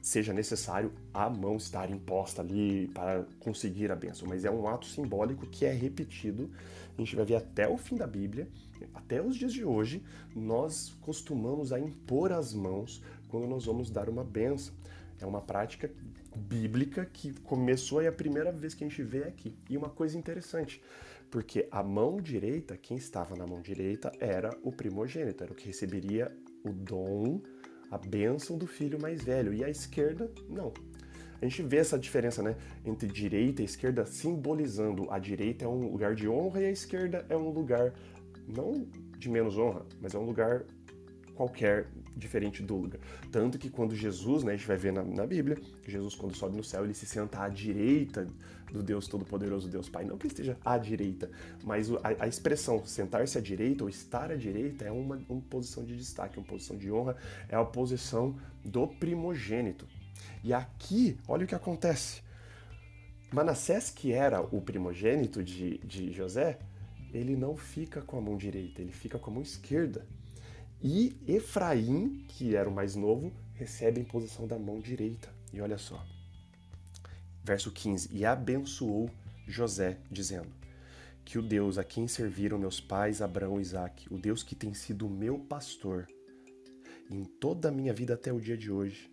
seja 0.02 0.32
necessário 0.32 0.92
a 1.14 1.30
mão 1.30 1.56
estar 1.56 1.88
imposta 1.90 2.42
ali 2.42 2.88
para 2.88 3.24
conseguir 3.38 3.90
a 3.92 3.96
bênção, 3.96 4.26
mas 4.28 4.44
é 4.44 4.50
um 4.50 4.66
ato 4.66 4.86
simbólico 4.86 5.46
que 5.46 5.64
é 5.64 5.72
repetido. 5.72 6.50
A 6.96 7.00
gente 7.00 7.16
vai 7.16 7.24
ver 7.24 7.36
até 7.36 7.68
o 7.68 7.76
fim 7.76 7.96
da 7.96 8.06
Bíblia, 8.06 8.48
até 8.94 9.22
os 9.22 9.36
dias 9.36 9.52
de 9.52 9.64
hoje, 9.64 10.02
nós 10.34 10.94
costumamos 11.00 11.72
a 11.72 11.80
impor 11.80 12.32
as 12.32 12.52
mãos 12.52 13.02
quando 13.28 13.46
nós 13.46 13.64
vamos 13.64 13.90
dar 13.90 14.08
uma 14.08 14.24
bênção. 14.24 14.74
É 15.20 15.26
uma 15.26 15.40
prática 15.40 15.90
bíblica 16.36 17.04
que 17.04 17.32
começou 17.40 18.00
aí 18.00 18.06
a 18.06 18.12
primeira 18.12 18.50
vez 18.50 18.74
que 18.74 18.84
a 18.84 18.88
gente 18.88 19.02
vê 19.02 19.24
aqui. 19.24 19.54
E 19.70 19.76
uma 19.76 19.88
coisa 19.88 20.18
interessante, 20.18 20.82
porque 21.30 21.68
a 21.70 21.82
mão 21.82 22.20
direita, 22.20 22.76
quem 22.76 22.96
estava 22.96 23.36
na 23.36 23.46
mão 23.46 23.60
direita 23.60 24.12
era 24.18 24.50
o 24.62 24.72
primogênito, 24.72 25.44
era 25.44 25.52
o 25.52 25.56
que 25.56 25.66
receberia 25.66 26.36
o 26.64 26.70
dom, 26.72 27.40
a 27.90 27.98
bênção 27.98 28.58
do 28.58 28.66
filho 28.66 29.00
mais 29.00 29.22
velho, 29.22 29.54
e 29.54 29.62
a 29.62 29.70
esquerda, 29.70 30.30
não. 30.48 30.72
A 31.42 31.44
gente 31.44 31.60
vê 31.64 31.78
essa 31.78 31.98
diferença, 31.98 32.40
né, 32.40 32.54
entre 32.84 33.08
direita 33.08 33.62
e 33.62 33.64
esquerda, 33.64 34.06
simbolizando 34.06 35.10
a 35.10 35.18
direita 35.18 35.64
é 35.64 35.68
um 35.68 35.90
lugar 35.90 36.14
de 36.14 36.28
honra 36.28 36.60
e 36.60 36.66
a 36.66 36.70
esquerda 36.70 37.26
é 37.28 37.36
um 37.36 37.50
lugar 37.50 37.92
não 38.46 38.86
de 39.18 39.28
menos 39.28 39.58
honra, 39.58 39.84
mas 40.00 40.14
é 40.14 40.18
um 40.18 40.24
lugar 40.24 40.64
qualquer 41.34 41.88
diferente 42.16 42.62
do 42.62 42.76
lugar. 42.76 43.00
Tanto 43.32 43.58
que 43.58 43.68
quando 43.68 43.96
Jesus, 43.96 44.44
né, 44.44 44.52
a 44.52 44.56
gente 44.56 44.68
vai 44.68 44.76
ver 44.76 44.92
na, 44.92 45.02
na 45.02 45.26
Bíblia, 45.26 45.58
Jesus 45.84 46.14
quando 46.14 46.36
sobe 46.36 46.56
no 46.56 46.62
céu, 46.62 46.84
ele 46.84 46.94
se 46.94 47.06
senta 47.06 47.42
à 47.42 47.48
direita 47.48 48.24
do 48.70 48.80
Deus 48.80 49.08
Todo-Poderoso, 49.08 49.68
Deus 49.68 49.88
Pai. 49.88 50.04
Não 50.04 50.16
que 50.16 50.28
esteja 50.28 50.56
à 50.64 50.78
direita, 50.78 51.28
mas 51.64 51.90
a, 51.90 52.24
a 52.24 52.28
expressão 52.28 52.84
sentar-se 52.86 53.36
à 53.36 53.40
direita 53.40 53.82
ou 53.82 53.90
estar 53.90 54.30
à 54.30 54.36
direita 54.36 54.84
é 54.84 54.92
uma, 54.92 55.20
uma 55.28 55.40
posição 55.42 55.84
de 55.84 55.96
destaque, 55.96 56.38
uma 56.38 56.46
posição 56.46 56.76
de 56.76 56.92
honra, 56.92 57.16
é 57.48 57.56
a 57.56 57.64
posição 57.64 58.36
do 58.64 58.86
primogênito. 58.86 59.88
E 60.42 60.52
aqui, 60.52 61.18
olha 61.26 61.44
o 61.44 61.48
que 61.48 61.54
acontece. 61.54 62.22
Manassés, 63.32 63.90
que 63.90 64.12
era 64.12 64.40
o 64.40 64.60
primogênito 64.60 65.42
de, 65.42 65.78
de 65.78 66.12
José, 66.12 66.58
ele 67.12 67.36
não 67.36 67.56
fica 67.56 68.02
com 68.02 68.18
a 68.18 68.20
mão 68.20 68.36
direita, 68.36 68.82
ele 68.82 68.92
fica 68.92 69.18
com 69.18 69.30
a 69.30 69.34
mão 69.34 69.42
esquerda. 69.42 70.06
E 70.82 71.16
Efraim, 71.26 72.24
que 72.28 72.56
era 72.56 72.68
o 72.68 72.72
mais 72.72 72.94
novo, 72.94 73.32
recebe 73.54 74.00
em 74.00 74.04
posição 74.04 74.46
da 74.46 74.58
mão 74.58 74.80
direita. 74.80 75.28
E 75.52 75.60
olha 75.60 75.78
só. 75.78 76.04
Verso 77.44 77.70
15: 77.70 78.08
E 78.12 78.24
abençoou 78.24 79.10
José, 79.46 79.98
dizendo: 80.10 80.62
que 81.24 81.38
o 81.38 81.42
Deus 81.42 81.78
a 81.78 81.84
quem 81.84 82.08
serviram 82.08 82.58
meus 82.58 82.80
pais 82.80 83.22
Abraão 83.22 83.58
e 83.58 83.62
Isaac, 83.62 84.12
o 84.12 84.18
Deus 84.18 84.42
que 84.42 84.54
tem 84.54 84.74
sido 84.74 85.08
meu 85.08 85.38
pastor 85.38 86.06
em 87.10 87.24
toda 87.24 87.68
a 87.68 87.72
minha 87.72 87.92
vida 87.92 88.14
até 88.14 88.32
o 88.32 88.40
dia 88.40 88.56
de 88.56 88.70
hoje, 88.70 89.11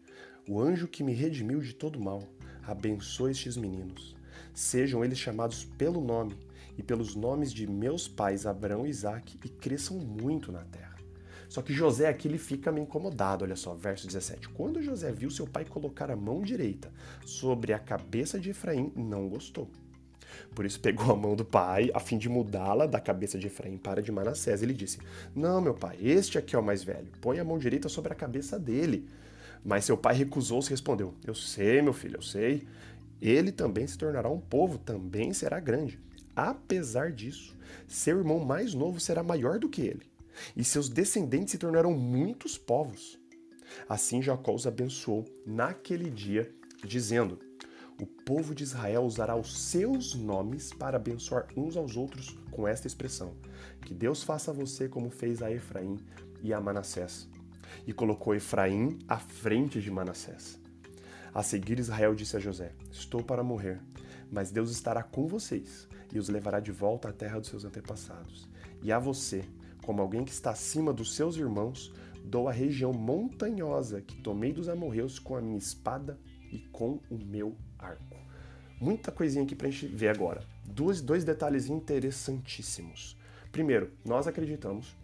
o 0.50 0.60
anjo 0.60 0.88
que 0.88 1.04
me 1.04 1.14
redimiu 1.14 1.60
de 1.60 1.74
todo 1.74 2.00
mal, 2.00 2.24
abençoe 2.64 3.32
estes 3.32 3.56
meninos. 3.56 4.16
Sejam 4.52 5.06
eles 5.06 5.20
chamados 5.20 5.64
pelo 5.64 6.02
nome 6.02 6.36
e 6.76 6.82
pelos 6.82 7.16
nomes 7.16 7.54
de 7.54 7.68
meus 7.68 8.08
pais 8.08 8.48
Abraão 8.48 8.88
e 8.88 8.90
Isaac 8.90 9.40
e 9.46 9.48
cresçam 9.48 10.00
muito 10.00 10.52
na 10.52 10.64
terra. 10.66 10.96
Só 11.48 11.62
que 11.62 11.72
José 11.72 12.08
aqui 12.08 12.28
ele 12.28 12.40
fica 12.40 12.72
meio 12.72 12.86
incomodado, 12.86 13.46
olha 13.46 13.56
só, 13.56 13.76
verso 13.76 14.08
17. 14.08 14.50
Quando 14.50 14.82
José 14.82 15.12
viu 15.12 15.30
seu 15.30 15.46
pai 15.46 15.66
colocar 15.66 16.10
a 16.10 16.16
mão 16.16 16.42
direita 16.42 16.92
sobre 17.28 17.72
a 17.72 17.78
cabeça 17.78 18.40
de 18.40 18.50
Efraim, 18.50 18.92
não 18.96 19.30
gostou. 19.30 19.70
Por 20.56 20.66
isso 20.66 20.80
pegou 20.80 21.12
a 21.12 21.16
mão 21.16 21.36
do 21.36 21.46
pai, 21.46 21.92
a 21.94 22.00
fim 22.00 22.18
de 22.18 22.28
mudá-la 22.28 22.88
da 22.88 23.00
cabeça 23.00 23.38
de 23.38 23.48
Efraim 23.48 23.78
para 23.78 24.02
de 24.02 24.12
Manassés. 24.12 24.64
Ele 24.64 24.74
disse: 24.74 24.98
Não, 25.36 25.62
meu 25.62 25.76
pai, 25.76 25.98
este 26.02 26.40
aqui 26.40 26.56
é 26.56 26.60
o 26.60 26.64
mais 26.64 26.84
velho. 26.84 27.08
Põe 27.22 27.40
a 27.40 27.44
mão 27.44 27.60
direita 27.60 27.88
sobre 27.88 28.14
a 28.14 28.16
cabeça 28.16 28.58
dele. 28.58 29.08
Mas 29.64 29.86
seu 29.86 29.98
pai 29.98 30.16
recusou-se 30.16 30.70
e 30.70 30.72
respondeu: 30.72 31.14
Eu 31.26 31.36
sei, 31.36 31.82
meu 31.82 31.94
filho, 31.94 32.18
eu 32.18 32.22
sei. 32.22 32.68
Ele 33.22 33.52
também 33.52 33.86
se 33.86 33.98
tornará 33.98 34.30
um 34.30 34.40
povo, 34.40 34.78
também 34.78 35.34
será 35.34 35.60
grande. 35.60 36.00
Apesar 36.36 37.12
disso, 37.12 37.58
seu 37.88 38.18
irmão 38.18 38.40
mais 38.40 38.74
novo 38.74 39.00
será 39.00 39.22
maior 39.22 39.60
do 39.60 39.68
que 39.68 39.82
ele, 39.82 40.10
e 40.56 40.64
seus 40.64 40.88
descendentes 40.88 41.52
se 41.52 41.58
tornarão 41.58 41.92
muitos 41.92 42.58
povos. 42.58 43.20
Assim 43.88 44.22
Jacó 44.22 44.54
os 44.54 44.66
abençoou 44.66 45.26
naquele 45.46 46.10
dia, 46.10 46.50
dizendo: 46.84 47.38
o 48.02 48.06
povo 48.06 48.56
de 48.56 48.64
Israel 48.64 49.04
usará 49.04 49.36
os 49.36 49.58
seus 49.58 50.16
nomes 50.16 50.72
para 50.72 50.96
abençoar 50.96 51.48
uns 51.58 51.76
aos 51.76 51.98
outros 51.98 52.38
com 52.50 52.66
esta 52.66 52.88
expressão: 52.88 53.34
Que 53.82 53.94
Deus 53.94 54.24
faça 54.24 54.54
você 54.54 54.88
como 54.88 55.10
fez 55.10 55.42
a 55.42 55.52
Efraim 55.52 55.98
e 56.42 56.54
a 56.54 56.62
Manassés. 56.62 57.28
E 57.86 57.94
colocou 57.94 58.36
Efraim 58.36 59.00
à 59.08 59.18
frente 59.18 59.82
de 59.82 59.92
Manassés. 59.92 60.60
A 61.34 61.44
seguir, 61.44 61.80
Israel 61.80 62.16
disse 62.16 62.36
a 62.36 62.40
José: 62.40 62.74
Estou 62.92 63.24
para 63.24 63.44
morrer, 63.44 63.80
mas 64.32 64.52
Deus 64.52 64.72
estará 64.72 65.04
com 65.04 65.28
vocês 65.28 65.88
e 66.12 66.20
os 66.20 66.30
levará 66.30 66.60
de 66.60 66.72
volta 66.72 67.10
à 67.10 67.14
terra 67.14 67.40
dos 67.40 67.50
seus 67.50 67.66
antepassados. 67.66 68.48
E 68.82 68.92
a 68.92 69.00
você, 69.00 69.46
como 69.86 70.02
alguém 70.02 70.24
que 70.24 70.32
está 70.32 70.52
acima 70.52 70.92
dos 70.92 71.16
seus 71.16 71.36
irmãos, 71.36 71.94
dou 72.24 72.48
a 72.48 72.52
região 72.52 72.92
montanhosa 72.94 74.02
que 74.02 74.16
tomei 74.22 74.54
dos 74.54 74.70
amorreus 74.70 75.20
com 75.20 75.36
a 75.36 75.42
minha 75.42 75.58
espada 75.58 76.20
e 76.52 76.60
com 76.60 77.00
o 77.10 77.18
meu 77.18 77.56
arco. 77.78 78.18
Muita 78.80 79.12
coisinha 79.12 79.44
aqui 79.44 79.56
para 79.56 79.68
a 79.68 79.72
gente 79.72 79.88
ver 79.88 80.10
agora. 80.10 80.42
Dois, 80.66 81.02
dois 81.02 81.24
detalhes 81.24 81.68
interessantíssimos. 81.68 83.18
Primeiro, 83.52 83.92
nós 84.06 84.28
acreditamos, 84.28 84.96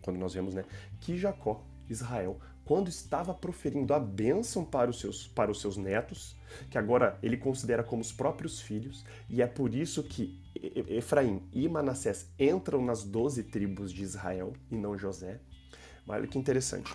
quando 0.00 0.18
nós 0.18 0.34
vemos, 0.34 0.54
né, 0.54 0.64
que 1.00 1.16
Jacó, 1.16 1.64
Israel, 1.88 2.38
quando 2.64 2.88
estava 2.88 3.34
proferindo 3.34 3.92
a 3.92 4.00
bênção 4.00 4.64
para 4.64 4.90
os, 4.90 4.98
seus, 4.98 5.28
para 5.28 5.50
os 5.50 5.60
seus 5.60 5.76
netos, 5.76 6.36
que 6.70 6.78
agora 6.78 7.18
ele 7.22 7.36
considera 7.36 7.82
como 7.82 8.00
os 8.00 8.12
próprios 8.12 8.60
filhos, 8.60 9.04
e 9.28 9.42
é 9.42 9.46
por 9.46 9.74
isso 9.74 10.02
que 10.02 10.42
Efraim 10.88 11.42
e 11.52 11.68
Manassés 11.68 12.32
entram 12.38 12.82
nas 12.82 13.04
doze 13.04 13.42
tribos 13.42 13.92
de 13.92 14.02
Israel 14.02 14.52
e 14.70 14.76
não 14.76 14.96
José. 14.96 15.40
Olha 16.06 16.26
que 16.26 16.38
interessante. 16.38 16.92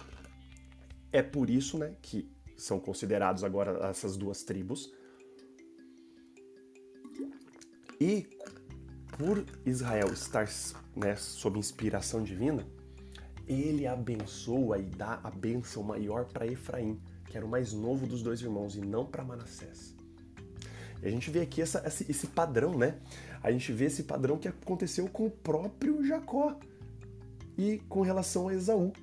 É 1.11 1.21
por 1.21 1.49
isso 1.49 1.77
né, 1.77 1.95
que 2.01 2.31
são 2.57 2.79
considerados 2.79 3.43
agora 3.43 3.87
essas 3.87 4.17
duas 4.17 4.43
tribos. 4.43 4.91
E 7.99 8.27
por 9.17 9.45
Israel 9.65 10.13
estar 10.13 10.47
né, 10.95 11.15
sob 11.15 11.59
inspiração 11.59 12.23
divina, 12.23 12.65
ele 13.49 13.87
abençoa 13.87 14.77
e 14.77 14.83
dá 14.83 15.19
a 15.23 15.31
bênção 15.31 15.81
maior 15.81 16.25
para 16.25 16.45
Efraim, 16.45 16.99
que 17.25 17.35
era 17.35 17.45
o 17.45 17.49
mais 17.49 17.73
novo 17.73 18.05
dos 18.05 18.21
dois 18.21 18.41
irmãos, 18.41 18.75
e 18.75 18.81
não 18.81 19.05
para 19.05 19.23
Manassés. 19.23 19.95
E 21.01 21.07
a 21.07 21.11
gente 21.11 21.31
vê 21.31 21.41
aqui 21.41 21.61
essa, 21.61 21.83
esse, 21.87 22.27
padrão, 22.27 22.77
né? 22.77 22.99
A 23.41 23.51
gente 23.51 23.71
vê 23.71 23.85
esse 23.85 24.03
padrão 24.03 24.37
que 24.37 24.47
aconteceu 24.47 25.07
com 25.07 25.25
o 25.25 25.31
próprio 25.31 26.05
Jacó 26.05 26.59
e 27.57 27.79
com 27.89 28.01
relação 28.01 28.49
a 28.49 28.53
Esaú. 28.53 28.93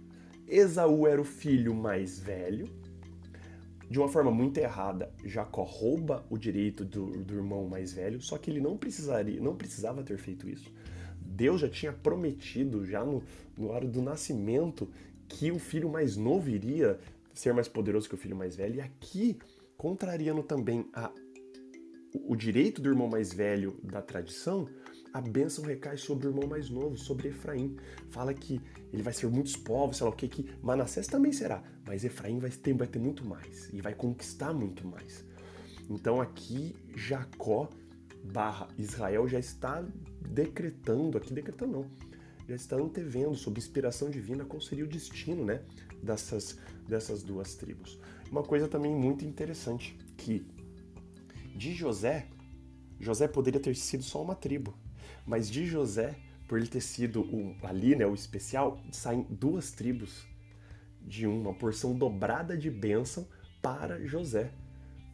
Esaú 0.46 1.06
era 1.06 1.20
o 1.20 1.24
filho 1.24 1.74
mais 1.74 2.18
velho, 2.18 2.68
de 3.88 3.98
uma 3.98 4.08
forma 4.08 4.30
muito 4.30 4.58
errada, 4.58 5.12
Jacó 5.24 5.62
rouba 5.62 6.26
o 6.28 6.36
direito 6.36 6.84
do, 6.84 7.06
do 7.06 7.34
irmão 7.34 7.68
mais 7.68 7.92
velho, 7.92 8.20
só 8.20 8.36
que 8.36 8.50
ele 8.50 8.60
não 8.60 8.76
precisaria, 8.76 9.40
não 9.40 9.56
precisava 9.56 10.02
ter 10.02 10.18
feito 10.18 10.48
isso. 10.48 10.72
Deus 11.36 11.60
já 11.60 11.68
tinha 11.68 11.92
prometido, 11.92 12.86
já 12.86 13.04
no, 13.04 13.22
no 13.56 13.68
hora 13.68 13.86
do 13.86 14.00
nascimento, 14.00 14.88
que 15.28 15.52
o 15.52 15.58
filho 15.58 15.90
mais 15.90 16.16
novo 16.16 16.48
iria 16.48 16.98
ser 17.34 17.52
mais 17.52 17.68
poderoso 17.68 18.08
que 18.08 18.14
o 18.14 18.18
filho 18.18 18.34
mais 18.34 18.56
velho. 18.56 18.76
E 18.76 18.80
aqui, 18.80 19.38
contrariando 19.76 20.42
também 20.42 20.88
a, 20.94 21.12
o 22.14 22.34
direito 22.34 22.80
do 22.80 22.88
irmão 22.88 23.06
mais 23.06 23.34
velho 23.34 23.78
da 23.82 24.00
tradição, 24.00 24.66
a 25.12 25.20
bênção 25.20 25.64
recai 25.64 25.98
sobre 25.98 26.26
o 26.26 26.30
irmão 26.30 26.48
mais 26.48 26.70
novo, 26.70 26.96
sobre 26.96 27.28
Efraim. 27.28 27.76
Fala 28.10 28.32
que 28.32 28.60
ele 28.90 29.02
vai 29.02 29.12
ser 29.12 29.26
muitos 29.26 29.56
povos, 29.56 29.98
sei 29.98 30.06
lá 30.06 30.12
o 30.12 30.16
que, 30.16 30.28
que 30.28 30.50
Manassés 30.62 31.06
também 31.06 31.32
será, 31.32 31.62
mas 31.86 32.04
Efraim 32.04 32.38
vai 32.38 32.50
ter, 32.50 32.72
vai 32.74 32.86
ter 32.86 32.98
muito 32.98 33.26
mais 33.26 33.68
e 33.72 33.80
vai 33.82 33.94
conquistar 33.94 34.54
muito 34.54 34.86
mais. 34.86 35.24
Então 35.90 36.20
aqui 36.20 36.74
Jacó 36.94 37.68
barra 38.32 38.68
Israel 38.78 39.26
já 39.28 39.38
está 39.38 39.84
decretando, 40.28 41.16
aqui 41.16 41.32
decretando 41.32 41.72
não, 41.72 41.90
já 42.48 42.54
está 42.54 42.76
antevendo, 42.76 43.34
sob 43.34 43.58
inspiração 43.58 44.10
divina, 44.10 44.44
qual 44.44 44.60
seria 44.60 44.84
o 44.84 44.88
destino 44.88 45.44
né, 45.44 45.62
dessas, 46.02 46.58
dessas 46.88 47.22
duas 47.22 47.54
tribos. 47.54 47.98
Uma 48.30 48.42
coisa 48.42 48.68
também 48.68 48.94
muito 48.94 49.24
interessante, 49.24 49.96
que 50.16 50.46
de 51.54 51.72
José, 51.72 52.26
José 53.00 53.26
poderia 53.28 53.60
ter 53.60 53.74
sido 53.74 54.02
só 54.02 54.22
uma 54.22 54.34
tribo, 54.34 54.76
mas 55.24 55.50
de 55.50 55.66
José, 55.66 56.16
por 56.48 56.58
ele 56.58 56.68
ter 56.68 56.80
sido 56.80 57.22
um, 57.22 57.56
ali, 57.62 57.96
né, 57.96 58.06
o 58.06 58.14
especial, 58.14 58.80
saem 58.92 59.26
duas 59.28 59.72
tribos 59.72 60.26
de 61.00 61.26
uma 61.26 61.54
porção 61.54 61.96
dobrada 61.96 62.56
de 62.56 62.70
bênção 62.70 63.26
para 63.62 64.04
José. 64.06 64.50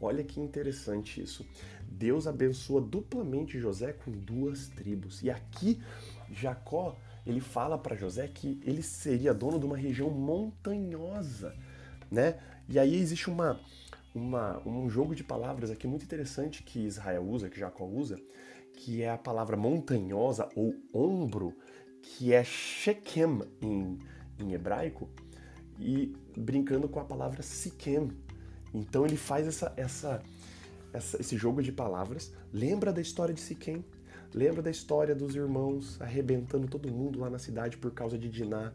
Olha 0.01 0.25
que 0.25 0.41
interessante 0.41 1.23
isso. 1.23 1.47
Deus 1.93 2.27
abençoa 2.27 2.81
duplamente 2.81 3.59
José 3.59 3.93
com 3.93 4.11
duas 4.11 4.69
tribos. 4.69 5.23
E 5.23 5.31
aqui 5.31 5.81
Jacó, 6.31 6.97
ele 7.27 7.41
fala 7.41 7.79
para 7.79 7.97
José 7.97 8.27
que 8.29 8.61
ele 8.65 8.83
seria 8.83 9.35
dono 9.35 9.59
de 9.59 9.67
uma 9.67 9.77
região 9.77 10.11
montanhosa, 10.11 11.55
né? 12.11 12.39
E 12.69 12.79
aí 12.79 12.97
existe 12.97 13.29
uma, 13.29 13.61
uma, 14.15 14.61
um 14.67 14.89
jogo 14.89 15.15
de 15.15 15.23
palavras 15.23 15.71
aqui 15.71 15.87
muito 15.87 16.05
interessante 16.05 16.63
que 16.63 16.81
Israel 16.81 17.23
usa, 17.23 17.49
que 17.49 17.59
Jacó 17.59 17.85
usa, 17.85 18.19
que 18.75 19.03
é 19.03 19.11
a 19.11 19.19
palavra 19.19 19.57
montanhosa 19.57 20.49
ou 20.57 20.75
ombro, 20.93 21.55
que 22.01 22.33
é 22.33 22.43
Shechem 22.43 23.43
em, 23.61 23.99
em 24.39 24.53
hebraico, 24.53 25.09
e 25.79 26.15
brincando 26.37 26.89
com 26.89 27.01
a 27.01 27.05
palavra 27.05 27.43
Siquem. 27.43 28.11
Então 28.75 29.05
ele 29.05 29.17
faz 29.17 29.47
essa, 29.47 29.73
essa, 29.77 30.23
essa, 30.93 31.21
esse 31.21 31.37
jogo 31.37 31.63
de 31.63 31.73
palavras. 31.73 32.33
Lembra 32.53 32.93
da 32.93 33.01
história 33.01 33.35
de 33.35 33.41
Siquem? 33.41 33.85
Lembra 34.35 34.63
da 34.63 34.71
história 34.71 35.15
dos 35.15 35.35
irmãos 35.35 36.01
arrebentando 36.01 36.67
todo 36.67 36.91
mundo 36.91 37.21
lá 37.21 37.29
na 37.29 37.39
cidade 37.39 37.77
por 37.77 37.91
causa 37.91 38.19
de 38.19 38.31
Diná, 38.31 38.73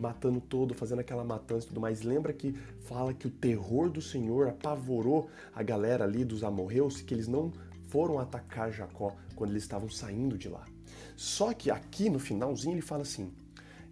matando 0.00 0.40
todo, 0.40 0.74
fazendo 0.74 0.98
aquela 0.98 1.24
matança 1.24 1.66
e 1.66 1.68
tudo 1.68 1.80
mais. 1.80 2.02
Lembra 2.02 2.32
que 2.32 2.52
fala 2.80 3.14
que 3.14 3.26
o 3.26 3.30
terror 3.30 3.88
do 3.88 4.02
Senhor 4.02 4.48
apavorou 4.48 5.30
a 5.54 5.62
galera 5.62 6.04
ali 6.04 6.24
dos 6.24 6.42
amorreus, 6.42 7.00
que 7.00 7.14
eles 7.14 7.28
não 7.28 7.52
foram 7.88 8.18
atacar 8.18 8.72
Jacó 8.72 9.14
quando 9.36 9.50
eles 9.50 9.62
estavam 9.62 9.88
saindo 9.88 10.36
de 10.36 10.48
lá. 10.48 10.64
Só 11.16 11.52
que 11.52 11.70
aqui 11.70 12.10
no 12.10 12.18
finalzinho 12.18 12.74
ele 12.74 12.82
fala 12.82 13.02
assim: 13.02 13.32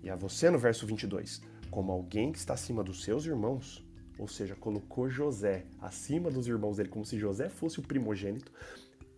E 0.02 0.11
a 0.11 0.16
você 0.16 0.50
no 0.50 0.59
verso 0.59 0.87
22, 0.87 1.40
como 1.71 1.93
alguém 1.93 2.33
que 2.33 2.38
está 2.38 2.54
acima 2.54 2.83
dos 2.83 3.04
seus 3.04 3.25
irmãos, 3.25 3.84
ou 4.18 4.28
seja, 4.28 4.54
colocou 4.54 5.09
José 5.09 5.64
acima 5.80 6.30
dos 6.30 6.47
irmãos 6.47 6.76
dele, 6.76 6.88
como 6.88 7.04
se 7.04 7.18
José 7.18 7.49
fosse 7.49 7.80
o 7.80 7.83
primogênito. 7.83 8.52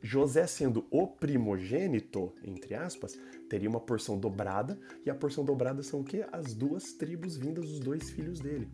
José 0.02 0.46
sendo 0.46 0.86
o 0.90 1.06
primogênito, 1.06 2.32
entre 2.44 2.74
aspas, 2.74 3.18
teria 3.48 3.68
uma 3.68 3.80
porção 3.80 4.18
dobrada, 4.18 4.78
e 5.04 5.10
a 5.10 5.14
porção 5.14 5.44
dobrada 5.44 5.82
são 5.82 6.00
o 6.00 6.04
quê? 6.04 6.24
As 6.32 6.54
duas 6.54 6.92
tribos 6.92 7.36
vindas 7.36 7.68
dos 7.68 7.80
dois 7.80 8.10
filhos 8.10 8.40
dele. 8.40 8.68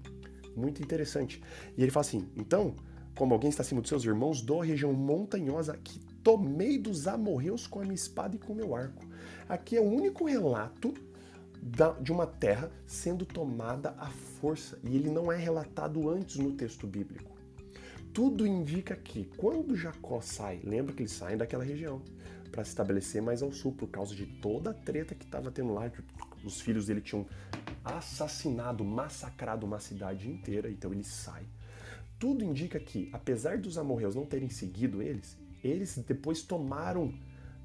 Muito 0.55 0.83
interessante. 0.83 1.43
E 1.77 1.83
ele 1.83 1.91
fala 1.91 2.07
assim: 2.07 2.29
então, 2.37 2.75
como 3.17 3.35
alguém 3.35 3.51
está 3.51 3.63
acima 3.63 3.81
dos 3.81 3.89
seus 3.89 4.05
irmãos, 4.05 4.43
dou 4.43 4.63
a 4.63 4.65
região 4.65 4.93
montanhosa 4.93 5.79
que 5.83 5.99
tomei 6.23 6.79
dos 6.79 7.07
amorreus 7.07 7.67
com 7.67 7.81
a 7.81 7.83
minha 7.83 7.95
espada 7.95 8.37
e 8.37 8.39
com 8.39 8.53
o 8.53 8.57
meu 8.57 8.75
arco. 8.75 9.03
Aqui 9.49 9.77
é 9.77 9.81
o 9.81 9.85
único 9.85 10.25
relato 10.25 10.93
de 12.01 12.11
uma 12.11 12.27
terra 12.27 12.73
sendo 12.87 13.25
tomada 13.25 13.95
à 13.97 14.09
força, 14.09 14.79
e 14.83 14.97
ele 14.97 15.11
não 15.11 15.31
é 15.31 15.37
relatado 15.37 16.11
antes 16.11 16.37
no 16.37 16.53
texto 16.53 16.87
bíblico. 16.87 17.31
Tudo 18.13 18.47
indica 18.47 18.97
que 18.97 19.25
quando 19.37 19.77
Jacó 19.77 20.21
sai, 20.21 20.61
lembra 20.65 20.93
que 20.93 21.03
eles 21.03 21.13
saem 21.13 21.37
daquela 21.37 21.65
região 21.65 22.03
para 22.51 22.65
se 22.65 22.71
estabelecer 22.71 23.23
mais 23.23 23.43
ao 23.43 23.53
sul 23.53 23.73
por 23.73 23.89
causa 23.89 24.15
de 24.15 24.27
toda 24.27 24.71
a 24.71 24.75
treta 24.75 25.15
que 25.15 25.25
estava 25.25 25.51
tendo 25.51 25.73
lá. 25.73 25.91
Os 26.45 26.61
filhos 26.61 26.87
dele 26.87 27.01
tinham 27.01 27.25
assassinado, 27.83 28.85
massacrado 28.85 29.65
uma 29.65 29.81
cidade 29.81 30.29
inteira, 30.29 30.69
então 30.69 30.93
ele 30.93 31.05
sai. 31.05 31.45
Tudo 32.19 32.45
indica 32.45 32.79
que, 32.79 33.09
apesar 33.13 33.57
dos 33.59 33.79
amorreus 33.79 34.15
não 34.15 34.27
terem 34.27 34.51
seguido 34.51 35.01
eles, 35.01 35.39
eles 35.65 35.97
depois 36.07 36.43
tomaram 36.43 37.15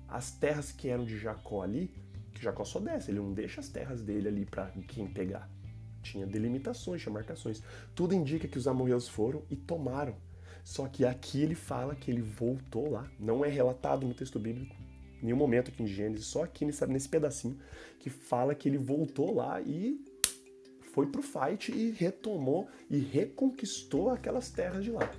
as 0.08 0.32
terras 0.32 0.72
que 0.72 0.88
eram 0.88 1.04
de 1.04 1.18
Jacó 1.18 1.62
ali, 1.62 1.92
que 2.38 2.44
Jacó 2.44 2.64
só 2.64 2.80
desce, 2.80 3.12
ele 3.12 3.20
não 3.20 3.34
deixa 3.34 3.60
as 3.60 3.70
terras 3.70 4.02
dele 4.02 4.28
ali 4.28 4.46
para 4.46 4.72
quem 4.88 5.08
pegar. 5.08 5.50
Tinha 6.02 6.26
delimitações, 6.26 7.02
tinha 7.02 7.12
marcações. 7.12 7.62
Tudo 7.94 8.14
indica 8.14 8.48
que 8.48 8.58
os 8.58 8.68
amorreus 8.68 9.08
foram 9.08 9.44
e 9.50 9.56
tomaram. 9.56 10.16
Só 10.64 10.88
que 10.88 11.06
aqui 11.06 11.42
ele 11.42 11.56
fala 11.56 11.96
que 11.96 12.12
ele 12.12 12.22
voltou 12.22 12.90
lá. 12.90 13.10
Não 13.20 13.44
é 13.44 13.50
relatado 13.50 14.06
no 14.06 14.14
texto 14.14 14.40
bíblico, 14.40 14.76
em 15.22 15.26
nenhum 15.26 15.38
momento 15.38 15.70
aqui 15.70 15.84
em 15.84 15.88
Gênesis, 15.88 16.26
só 16.26 16.44
aqui 16.44 16.66
nesse, 16.66 16.86
nesse 16.88 17.10
pedacinho, 17.10 17.58
que 18.00 18.10
fala 18.10 18.54
que 18.54 18.70
ele 18.70 18.78
voltou 18.78 19.34
lá 19.34 19.62
e 19.62 20.00
foi 20.94 21.08
pro 21.08 21.22
fight 21.22 21.72
e 21.72 21.92
retomou 21.92 22.68
e 22.90 22.98
reconquistou 22.98 24.10
aquelas 24.10 24.50
terras 24.50 24.84
de 24.84 24.92
lá. 24.92 25.12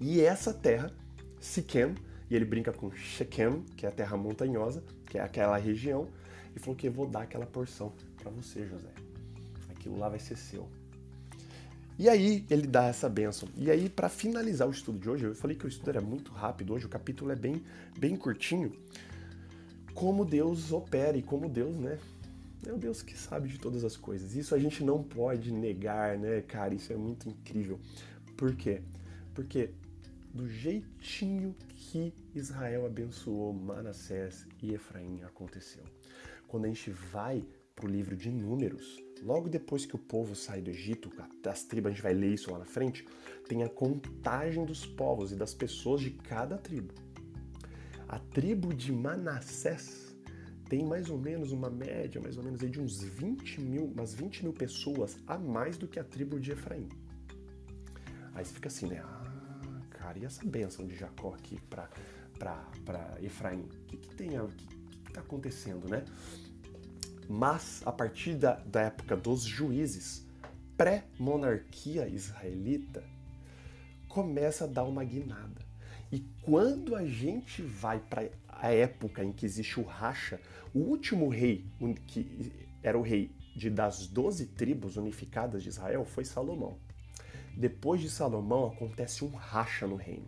E 0.00 0.20
essa 0.20 0.52
terra, 0.54 0.94
Siquem, 1.40 1.94
e 2.30 2.36
ele 2.36 2.44
brinca 2.44 2.72
com 2.72 2.90
Shechem, 2.92 3.64
que 3.76 3.84
é 3.84 3.88
a 3.88 3.92
terra 3.92 4.16
montanhosa, 4.16 4.84
que 5.10 5.18
é 5.18 5.20
aquela 5.20 5.58
região, 5.58 6.08
e 6.56 6.58
falou 6.58 6.76
que 6.76 6.86
eu 6.86 6.92
vou 6.92 7.06
dar 7.06 7.22
aquela 7.22 7.44
porção 7.44 7.92
para 8.16 8.30
você, 8.30 8.64
José. 8.64 8.88
Aquilo 9.70 9.98
lá 9.98 10.08
vai 10.08 10.20
ser 10.20 10.36
seu. 10.36 10.68
E 11.98 12.08
aí 12.08 12.46
ele 12.48 12.66
dá 12.66 12.86
essa 12.86 13.08
bênção. 13.08 13.48
E 13.56 13.70
aí, 13.70 13.88
para 13.90 14.08
finalizar 14.08 14.66
o 14.66 14.70
estudo 14.70 14.98
de 14.98 15.10
hoje, 15.10 15.24
eu 15.24 15.34
falei 15.34 15.56
que 15.56 15.66
o 15.66 15.68
estudo 15.68 15.90
era 15.90 16.00
muito 16.00 16.32
rápido 16.32 16.72
hoje, 16.72 16.86
o 16.86 16.88
capítulo 16.88 17.30
é 17.30 17.36
bem, 17.36 17.62
bem 17.98 18.16
curtinho. 18.16 18.72
Como 19.92 20.24
Deus 20.24 20.72
opera 20.72 21.16
e 21.16 21.22
como 21.22 21.48
Deus, 21.48 21.76
né? 21.76 21.98
É 22.66 22.72
o 22.72 22.78
Deus 22.78 23.02
que 23.02 23.18
sabe 23.18 23.48
de 23.48 23.58
todas 23.58 23.84
as 23.84 23.96
coisas. 23.96 24.34
Isso 24.34 24.54
a 24.54 24.58
gente 24.58 24.84
não 24.84 25.02
pode 25.02 25.52
negar, 25.52 26.16
né, 26.16 26.40
cara? 26.42 26.74
Isso 26.74 26.92
é 26.92 26.96
muito 26.96 27.28
incrível. 27.28 27.80
Por 28.36 28.54
quê? 28.54 28.80
Porque 29.34 29.70
do 30.32 30.48
jeitinho 30.48 31.54
que 31.74 32.14
Israel 32.34 32.86
abençoou 32.86 33.52
Manassés 33.52 34.46
e 34.62 34.72
Efraim 34.72 35.22
aconteceu. 35.22 35.82
Quando 36.46 36.64
a 36.64 36.68
gente 36.68 36.90
vai 36.90 37.44
para 37.74 37.86
o 37.86 37.88
livro 37.88 38.16
de 38.16 38.30
Números, 38.30 39.02
logo 39.22 39.48
depois 39.48 39.86
que 39.86 39.96
o 39.96 39.98
povo 39.98 40.34
sai 40.34 40.60
do 40.60 40.70
Egito, 40.70 41.10
das 41.42 41.64
tribos, 41.64 41.90
a 41.90 41.94
gente 41.94 42.02
vai 42.02 42.14
ler 42.14 42.34
isso 42.34 42.50
lá 42.50 42.58
na 42.58 42.64
frente, 42.64 43.06
tem 43.48 43.62
a 43.62 43.68
contagem 43.68 44.64
dos 44.64 44.86
povos 44.86 45.32
e 45.32 45.36
das 45.36 45.54
pessoas 45.54 46.00
de 46.00 46.10
cada 46.10 46.56
tribo. 46.56 46.94
A 48.08 48.18
tribo 48.18 48.74
de 48.74 48.92
Manassés 48.92 50.16
tem 50.68 50.84
mais 50.84 51.10
ou 51.10 51.18
menos 51.18 51.50
uma 51.50 51.70
média, 51.70 52.20
mais 52.20 52.36
ou 52.36 52.44
menos 52.44 52.60
de 52.60 52.80
uns 52.80 53.02
20 53.02 53.60
mil, 53.60 53.86
umas 53.86 54.14
20 54.14 54.44
mil 54.44 54.52
pessoas 54.52 55.16
a 55.26 55.36
mais 55.36 55.76
do 55.76 55.88
que 55.88 55.98
a 55.98 56.04
tribo 56.04 56.38
de 56.38 56.52
Efraim. 56.52 56.88
Aí 58.34 58.44
você 58.44 58.54
fica 58.54 58.68
assim, 58.68 58.86
né? 58.86 59.02
Cara, 60.00 60.18
e 60.18 60.24
essa 60.24 60.42
bênção 60.42 60.86
de 60.86 60.96
Jacó 60.96 61.34
aqui 61.34 61.60
para 61.68 63.18
Efraim? 63.20 63.60
O 63.60 63.86
que, 63.86 63.98
que 63.98 64.14
tem? 64.14 64.30
Está 65.06 65.20
acontecendo, 65.20 65.86
né? 65.88 66.06
Mas 67.28 67.82
a 67.84 67.92
partir 67.92 68.34
da, 68.34 68.54
da 68.60 68.80
época 68.80 69.14
dos 69.14 69.42
juízes, 69.42 70.26
pré-monarquia 70.76 72.08
israelita, 72.08 73.04
começa 74.08 74.64
a 74.64 74.66
dar 74.66 74.84
uma 74.84 75.04
guinada. 75.04 75.60
E 76.10 76.20
quando 76.42 76.96
a 76.96 77.04
gente 77.04 77.60
vai 77.60 78.00
para 78.00 78.30
a 78.48 78.72
época 78.72 79.22
em 79.22 79.32
que 79.32 79.44
existe 79.44 79.78
o 79.78 79.82
racha, 79.82 80.40
o 80.74 80.78
último 80.78 81.28
rei, 81.28 81.66
que 82.06 82.50
era 82.82 82.98
o 82.98 83.02
rei 83.02 83.30
de 83.54 83.68
das 83.68 84.06
doze 84.06 84.46
tribos 84.46 84.96
unificadas 84.96 85.62
de 85.62 85.68
Israel, 85.68 86.06
foi 86.06 86.24
Salomão. 86.24 86.78
Depois 87.60 88.00
de 88.00 88.08
Salomão, 88.08 88.68
acontece 88.68 89.22
um 89.22 89.28
racha 89.28 89.86
no 89.86 89.94
reino. 89.94 90.26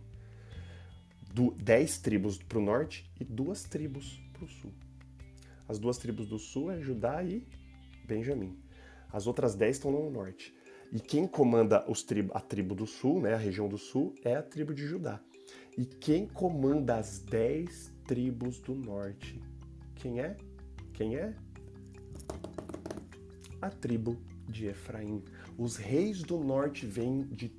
Dez 1.57 1.97
tribos 1.97 2.37
para 2.37 2.59
o 2.59 2.61
norte 2.61 3.11
e 3.19 3.25
duas 3.25 3.63
tribos 3.63 4.21
para 4.31 4.45
o 4.45 4.47
sul. 4.47 4.71
As 5.67 5.79
duas 5.79 5.97
tribos 5.97 6.27
do 6.27 6.37
sul 6.37 6.71
é 6.71 6.79
Judá 6.79 7.23
e 7.23 7.43
Benjamim. 8.05 8.55
As 9.11 9.25
outras 9.25 9.55
dez 9.55 9.77
estão 9.77 9.91
no 9.91 10.11
norte. 10.11 10.53
E 10.91 10.99
quem 10.99 11.27
comanda 11.27 11.83
tribo, 12.05 12.31
a 12.35 12.39
tribo 12.39 12.75
do 12.75 12.85
sul, 12.85 13.19
né, 13.19 13.33
a 13.33 13.37
região 13.37 13.67
do 13.67 13.79
sul, 13.79 14.13
é 14.23 14.35
a 14.35 14.43
tribo 14.43 14.71
de 14.71 14.85
Judá. 14.85 15.19
E 15.75 15.85
quem 15.85 16.27
comanda 16.27 16.97
as 16.97 17.17
dez 17.17 17.91
tribos 18.05 18.59
do 18.59 18.75
norte? 18.75 19.41
Quem 19.95 20.21
é? 20.21 20.37
Quem 20.93 21.15
é? 21.15 21.33
A 23.59 23.71
tribo 23.71 24.21
de 24.47 24.67
Efraim. 24.67 25.23
Os 25.57 25.75
reis 25.75 26.21
do 26.21 26.37
norte 26.37 26.85
vêm 26.85 27.23
de. 27.23 27.51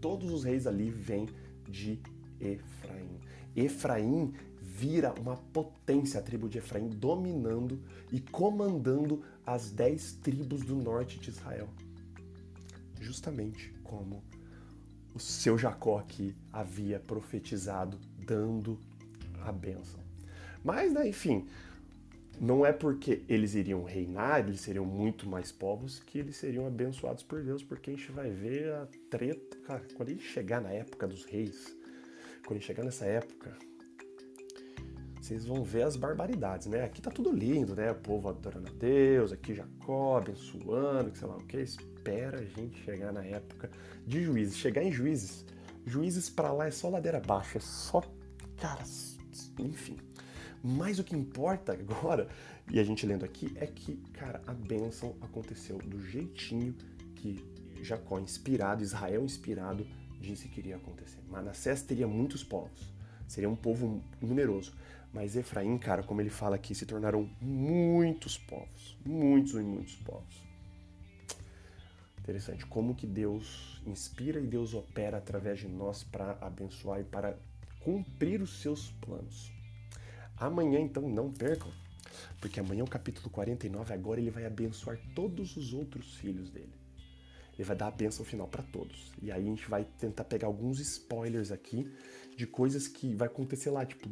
Todos 0.00 0.30
os 0.30 0.44
reis 0.44 0.66
ali 0.66 0.90
vêm 0.90 1.28
de 1.68 1.98
Efraim. 2.40 3.20
Efraim 3.56 4.34
vira 4.60 5.14
uma 5.18 5.36
potência, 5.36 6.20
a 6.20 6.22
tribo 6.22 6.48
de 6.48 6.58
Efraim, 6.58 6.88
dominando 6.88 7.80
e 8.10 8.20
comandando 8.20 9.22
as 9.46 9.70
dez 9.70 10.12
tribos 10.12 10.62
do 10.62 10.74
norte 10.74 11.18
de 11.18 11.30
Israel. 11.30 11.68
Justamente 13.00 13.72
como 13.84 14.22
o 15.14 15.20
seu 15.20 15.56
Jacó 15.56 15.98
aqui 15.98 16.34
havia 16.52 16.98
profetizado, 16.98 17.98
dando 18.26 18.78
a 19.42 19.52
bênção. 19.52 20.00
Mas, 20.64 20.92
né, 20.92 21.08
enfim, 21.08 21.46
não 22.40 22.64
é 22.64 22.72
porque 22.72 23.22
eles 23.28 23.54
iriam 23.54 23.84
reinar, 23.84 24.40
eles 24.40 24.60
seriam 24.60 24.84
muito 24.84 25.28
mais 25.28 25.52
povos, 25.52 26.00
que 26.00 26.18
eles 26.18 26.36
seriam 26.36 26.66
abençoados 26.66 27.22
por 27.22 27.42
Deus, 27.42 27.62
porque 27.62 27.90
a 27.90 27.94
gente 27.94 28.10
vai 28.12 28.30
ver 28.30 28.72
a 28.72 28.88
treta. 29.08 29.56
Cara, 29.64 29.82
quando 29.94 30.08
ele 30.08 30.20
chegar 30.20 30.60
na 30.60 30.70
época 30.70 31.06
dos 31.06 31.24
reis, 31.24 31.76
quando 32.44 32.56
ele 32.56 32.64
chegar 32.64 32.84
nessa 32.84 33.06
época, 33.06 33.56
vocês 35.20 35.46
vão 35.46 35.64
ver 35.64 35.84
as 35.84 35.96
barbaridades, 35.96 36.66
né? 36.66 36.84
Aqui 36.84 37.00
tá 37.00 37.10
tudo 37.10 37.32
lindo, 37.32 37.74
né? 37.74 37.90
O 37.90 37.94
povo 37.94 38.28
adorando 38.28 38.68
a 38.68 38.72
Deus, 38.72 39.32
aqui 39.32 39.54
Jacó 39.54 40.18
abençoando, 40.18 41.10
que 41.10 41.18
sei 41.18 41.28
lá 41.28 41.36
o 41.36 41.46
que. 41.46 41.56
Espera 41.56 42.40
a 42.40 42.44
gente 42.44 42.82
chegar 42.84 43.10
na 43.10 43.24
época 43.24 43.70
de 44.06 44.22
juízes. 44.22 44.58
Chegar 44.58 44.82
em 44.82 44.92
juízes, 44.92 45.46
juízes 45.86 46.28
para 46.28 46.52
lá 46.52 46.66
é 46.66 46.70
só 46.70 46.90
ladeira 46.90 47.20
baixa, 47.20 47.56
é 47.56 47.60
só. 47.60 48.02
Cara, 48.58 48.82
enfim. 49.58 49.96
Mas 50.66 50.98
o 50.98 51.04
que 51.04 51.14
importa 51.14 51.72
agora, 51.78 52.26
e 52.70 52.80
a 52.80 52.84
gente 52.84 53.04
lendo 53.04 53.22
aqui, 53.22 53.52
é 53.56 53.66
que, 53.66 53.96
cara, 54.14 54.40
a 54.46 54.54
bênção 54.54 55.14
aconteceu 55.20 55.76
do 55.76 56.00
jeitinho 56.00 56.74
que 57.16 57.44
Jacó 57.82 58.18
inspirado, 58.18 58.82
Israel 58.82 59.22
inspirado, 59.22 59.86
disse 60.18 60.48
que 60.48 60.60
iria 60.60 60.76
acontecer. 60.76 61.20
Manassés 61.28 61.82
teria 61.82 62.08
muitos 62.08 62.42
povos, 62.42 62.90
seria 63.28 63.48
um 63.48 63.54
povo 63.54 64.02
numeroso. 64.22 64.72
Mas 65.12 65.36
Efraim, 65.36 65.76
cara, 65.76 66.02
como 66.02 66.20
ele 66.20 66.30
fala 66.30 66.56
aqui, 66.56 66.74
se 66.74 66.86
tornaram 66.86 67.30
muitos 67.40 68.38
povos, 68.38 68.98
muitos 69.04 69.52
e 69.52 69.62
muitos 69.62 69.96
povos. 69.96 70.42
Interessante, 72.18 72.64
como 72.66 72.94
que 72.94 73.06
Deus 73.06 73.82
inspira 73.86 74.40
e 74.40 74.46
Deus 74.46 74.72
opera 74.72 75.18
através 75.18 75.60
de 75.60 75.68
nós 75.68 76.02
para 76.02 76.38
abençoar 76.40 77.00
e 77.00 77.04
para 77.04 77.38
cumprir 77.80 78.40
os 78.40 78.62
seus 78.62 78.90
planos. 78.92 79.52
Amanhã, 80.44 80.78
então, 80.78 81.08
não 81.08 81.32
percam, 81.32 81.70
porque 82.38 82.60
amanhã 82.60 82.84
o 82.84 82.86
capítulo 82.86 83.30
49, 83.30 83.94
agora 83.94 84.20
ele 84.20 84.30
vai 84.30 84.44
abençoar 84.44 84.98
todos 85.14 85.56
os 85.56 85.72
outros 85.72 86.16
filhos 86.16 86.50
dele. 86.50 86.74
Ele 87.54 87.64
vai 87.64 87.74
dar 87.74 87.86
a 87.86 87.90
bênção 87.90 88.26
final 88.26 88.46
para 88.46 88.62
todos. 88.62 89.10
E 89.22 89.32
aí 89.32 89.40
a 89.40 89.48
gente 89.48 89.66
vai 89.70 89.86
tentar 89.98 90.24
pegar 90.24 90.46
alguns 90.46 90.80
spoilers 90.80 91.50
aqui 91.50 91.90
de 92.36 92.46
coisas 92.46 92.86
que 92.86 93.14
vai 93.14 93.26
acontecer 93.26 93.70
lá, 93.70 93.86
tipo 93.86 94.06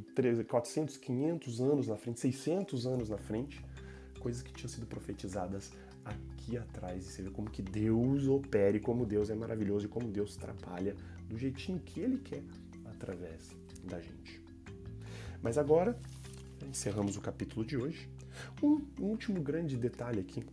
400, 0.49 0.97
500 0.97 1.61
anos 1.61 1.89
na 1.89 1.99
frente, 1.99 2.21
600 2.21 2.87
anos 2.87 3.11
na 3.11 3.19
frente, 3.19 3.63
coisas 4.19 4.41
que 4.41 4.55
tinham 4.55 4.71
sido 4.71 4.87
profetizadas 4.87 5.71
aqui 6.03 6.57
atrás. 6.57 7.05
E 7.05 7.13
você 7.13 7.21
vê 7.21 7.31
como 7.31 7.51
que 7.51 7.61
Deus 7.61 8.27
opera, 8.27 8.75
e 8.75 8.81
como 8.81 9.05
Deus 9.05 9.29
é 9.29 9.35
maravilhoso 9.35 9.85
e 9.85 9.89
como 9.89 10.09
Deus 10.09 10.35
trabalha 10.35 10.97
do 11.29 11.37
jeitinho 11.37 11.79
que 11.79 12.01
Ele 12.01 12.17
quer 12.17 12.43
através 12.87 13.51
da 13.85 14.01
gente. 14.01 14.41
Mas 15.43 15.59
agora, 15.59 15.99
encerramos 16.69 17.17
o 17.17 17.21
capítulo 17.21 17.65
de 17.65 17.77
hoje. 17.77 18.09
Um, 18.63 18.81
último 18.99 19.41
grande 19.41 19.77
detalhe 19.77 20.21
aqui, 20.21 20.45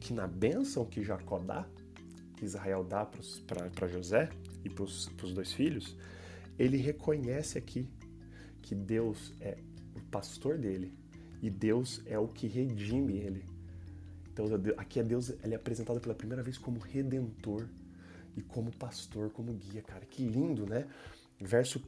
que 0.00 0.12
na 0.12 0.26
bênção 0.26 0.84
que 0.84 1.02
Jacó 1.02 1.38
dá, 1.38 1.66
que 2.36 2.44
Israel 2.44 2.84
dá 2.84 3.06
para 3.06 3.88
José 3.88 4.30
e 4.64 4.70
para 4.70 4.84
os 4.84 5.32
dois 5.32 5.52
filhos, 5.52 5.96
ele 6.58 6.76
reconhece 6.76 7.58
aqui 7.58 7.88
que 8.62 8.74
Deus 8.74 9.32
é 9.40 9.58
o 9.94 10.00
pastor 10.10 10.56
dele 10.58 10.92
e 11.42 11.50
Deus 11.50 12.00
é 12.06 12.18
o 12.18 12.28
que 12.28 12.46
redime 12.46 13.18
ele. 13.18 13.44
Então 14.32 14.46
aqui 14.76 14.98
é 14.98 15.02
Deus, 15.02 15.30
ele 15.42 15.54
é 15.54 15.56
apresentado 15.56 16.00
pela 16.00 16.14
primeira 16.14 16.42
vez 16.42 16.58
como 16.58 16.78
redentor 16.80 17.68
e 18.36 18.42
como 18.42 18.72
pastor, 18.72 19.30
como 19.30 19.52
guia, 19.52 19.82
cara. 19.82 20.04
Que 20.04 20.24
lindo, 20.24 20.66
né? 20.66 20.86
Verso, 21.40 21.80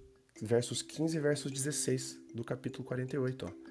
versos 0.42 0.82
15 0.82 1.16
e 1.16 1.20
versos 1.20 1.50
16 1.50 2.20
do 2.34 2.44
capítulo 2.44 2.84
48, 2.84 3.46
ó. 3.46 3.66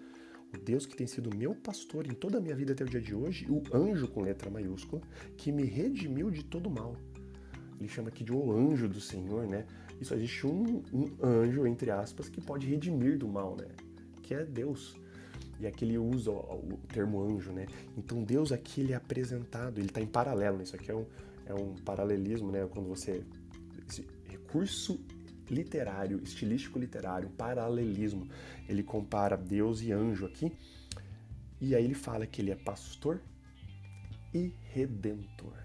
O 0.56 0.58
Deus 0.58 0.86
que 0.86 0.95
tem 0.95 1.06
sido 1.06 1.36
meu 1.36 1.54
pastor 1.54 2.08
em 2.08 2.13
toda 2.13 2.38
a 2.38 2.41
minha 2.41 2.56
vida 2.56 2.73
até 2.73 2.84
o 2.84 2.88
dia 2.88 3.01
de 3.01 3.13
hoje, 3.13 3.45
o 3.49 3.62
anjo 3.75 4.08
com 4.08 4.21
letra 4.21 4.49
maiúscula, 4.49 5.01
que 5.36 5.51
me 5.51 5.65
redimiu 5.65 6.32
de 6.32 6.43
todo 6.43 6.69
mal. 6.69 6.95
Ele 7.80 7.89
chama 7.89 8.08
aqui 8.08 8.23
de 8.23 8.32
o 8.32 8.51
anjo 8.51 8.88
do 8.88 9.01
Senhor, 9.01 9.45
né? 9.47 9.65
Só 10.01 10.15
existe 10.15 10.45
um, 10.47 10.82
um 10.93 11.10
anjo, 11.21 11.65
entre 11.67 11.91
aspas, 11.91 12.30
que 12.30 12.39
pode 12.39 12.67
redimir 12.67 13.17
do 13.17 13.28
mal, 13.28 13.56
né? 13.58 13.67
Que 14.21 14.34
é 14.34 14.45
Deus. 14.45 14.95
E 15.60 15.67
aqui 15.67 15.86
ele 15.86 15.97
usa 15.97 16.32
o, 16.32 16.73
o 16.73 16.78
termo 16.88 17.21
anjo, 17.23 17.51
né? 17.51 17.65
Então 17.97 18.23
Deus 18.23 18.51
aqui 18.51 18.82
ele 18.82 18.93
é 18.93 18.95
apresentado, 18.95 19.80
ele 19.80 19.88
está 19.88 20.01
em 20.01 20.08
paralelo. 20.08 20.58
Né? 20.58 20.63
Isso 20.63 20.75
aqui 20.75 20.91
é 20.91 20.95
um, 20.95 21.06
é 21.45 21.54
um 21.54 21.75
paralelismo, 21.75 22.51
né? 22.51 22.67
Quando 22.69 22.88
você. 22.88 23.23
Esse 23.88 24.06
recurso 24.28 24.99
literário, 25.49 26.21
estilístico 26.23 26.79
literário, 26.79 27.29
paralelismo. 27.29 28.27
Ele 28.67 28.84
compara 28.84 29.38
Deus 29.38 29.81
e 29.81 29.91
anjo 29.91 30.25
aqui. 30.25 30.51
E 31.60 31.75
aí 31.75 31.84
ele 31.84 31.93
fala 31.93 32.25
que 32.27 32.41
ele 32.41 32.51
é 32.51 32.55
pastor 32.55 33.21
e 34.34 34.53
redentor. 34.73 35.58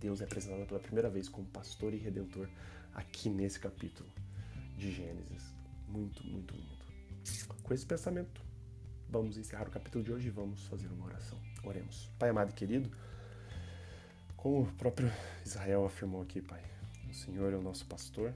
Deus 0.00 0.20
é 0.20 0.24
apresentado 0.24 0.66
pela 0.66 0.80
primeira 0.80 1.08
vez 1.08 1.28
como 1.28 1.46
pastor 1.46 1.92
e 1.94 1.96
redentor 1.96 2.48
aqui 2.94 3.28
nesse 3.28 3.58
capítulo 3.58 4.08
de 4.76 4.90
Gênesis. 4.90 5.54
Muito, 5.88 6.26
muito 6.26 6.54
lindo. 6.54 6.84
Com 7.62 7.72
esse 7.72 7.86
pensamento, 7.86 8.42
vamos 9.08 9.36
encerrar 9.36 9.68
o 9.68 9.70
capítulo 9.70 10.04
de 10.04 10.12
hoje 10.12 10.28
e 10.28 10.30
vamos 10.30 10.66
fazer 10.66 10.88
uma 10.88 11.06
oração. 11.06 11.38
Oremos. 11.62 12.10
Pai 12.18 12.28
amado 12.28 12.50
e 12.50 12.54
querido, 12.54 12.90
como 14.36 14.62
o 14.62 14.72
próprio 14.74 15.10
Israel 15.44 15.86
afirmou 15.86 16.20
aqui, 16.20 16.42
Pai, 16.42 16.62
o 17.08 17.14
Senhor 17.14 17.52
é 17.52 17.56
o 17.56 17.62
nosso 17.62 17.86
pastor 17.86 18.34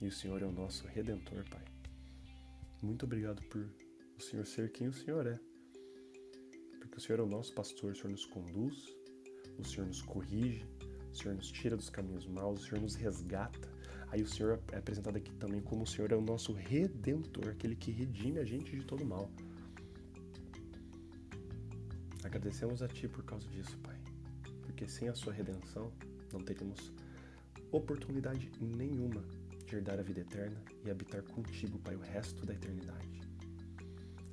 e 0.00 0.06
o 0.06 0.12
Senhor 0.12 0.42
é 0.42 0.46
o 0.46 0.52
nosso 0.52 0.86
redentor, 0.86 1.44
Pai. 1.50 1.64
Muito 2.82 3.04
obrigado 3.04 3.42
por 3.48 3.68
o 4.16 4.20
Senhor 4.20 4.46
ser 4.46 4.70
quem 4.70 4.88
o 4.88 4.92
Senhor 4.92 5.26
é. 5.26 5.38
Porque 6.78 6.98
o 6.98 7.00
Senhor 7.00 7.18
é 7.18 7.22
o 7.22 7.26
nosso 7.26 7.52
pastor, 7.52 7.92
o 7.92 7.96
Senhor 7.96 8.10
nos 8.10 8.24
conduz, 8.26 8.96
o 9.58 9.64
Senhor 9.64 9.86
nos 9.86 10.00
corrige, 10.02 10.64
o 11.12 11.16
Senhor 11.16 11.34
nos 11.34 11.50
tira 11.50 11.76
dos 11.76 11.90
caminhos 11.90 12.26
maus, 12.26 12.62
o 12.62 12.68
Senhor 12.68 12.80
nos 12.80 12.94
resgata. 12.94 13.68
Aí 14.10 14.22
o 14.22 14.28
Senhor 14.28 14.60
é 14.72 14.78
apresentado 14.78 15.16
aqui 15.16 15.32
também 15.34 15.60
como 15.60 15.82
o 15.82 15.86
Senhor 15.86 16.12
é 16.12 16.16
o 16.16 16.20
nosso 16.20 16.52
redentor, 16.52 17.48
aquele 17.48 17.74
que 17.74 17.90
redime 17.90 18.38
a 18.38 18.44
gente 18.44 18.76
de 18.76 18.84
todo 18.84 19.04
mal. 19.04 19.30
Agradecemos 22.22 22.82
a 22.82 22.88
Ti 22.88 23.08
por 23.08 23.24
causa 23.24 23.48
disso, 23.48 23.76
Pai. 23.78 23.98
Porque 24.62 24.86
sem 24.86 25.08
a 25.08 25.14
Sua 25.14 25.32
redenção 25.32 25.92
não 26.32 26.40
teríamos 26.40 26.92
oportunidade 27.70 28.50
nenhuma 28.60 29.22
de 29.68 29.76
herdar 29.76 29.98
a 29.98 30.02
vida 30.02 30.20
eterna 30.20 30.60
e 30.84 30.90
habitar 30.90 31.22
contigo, 31.22 31.78
Pai, 31.78 31.94
o 31.94 32.00
resto 32.00 32.44
da 32.46 32.54
eternidade. 32.54 33.20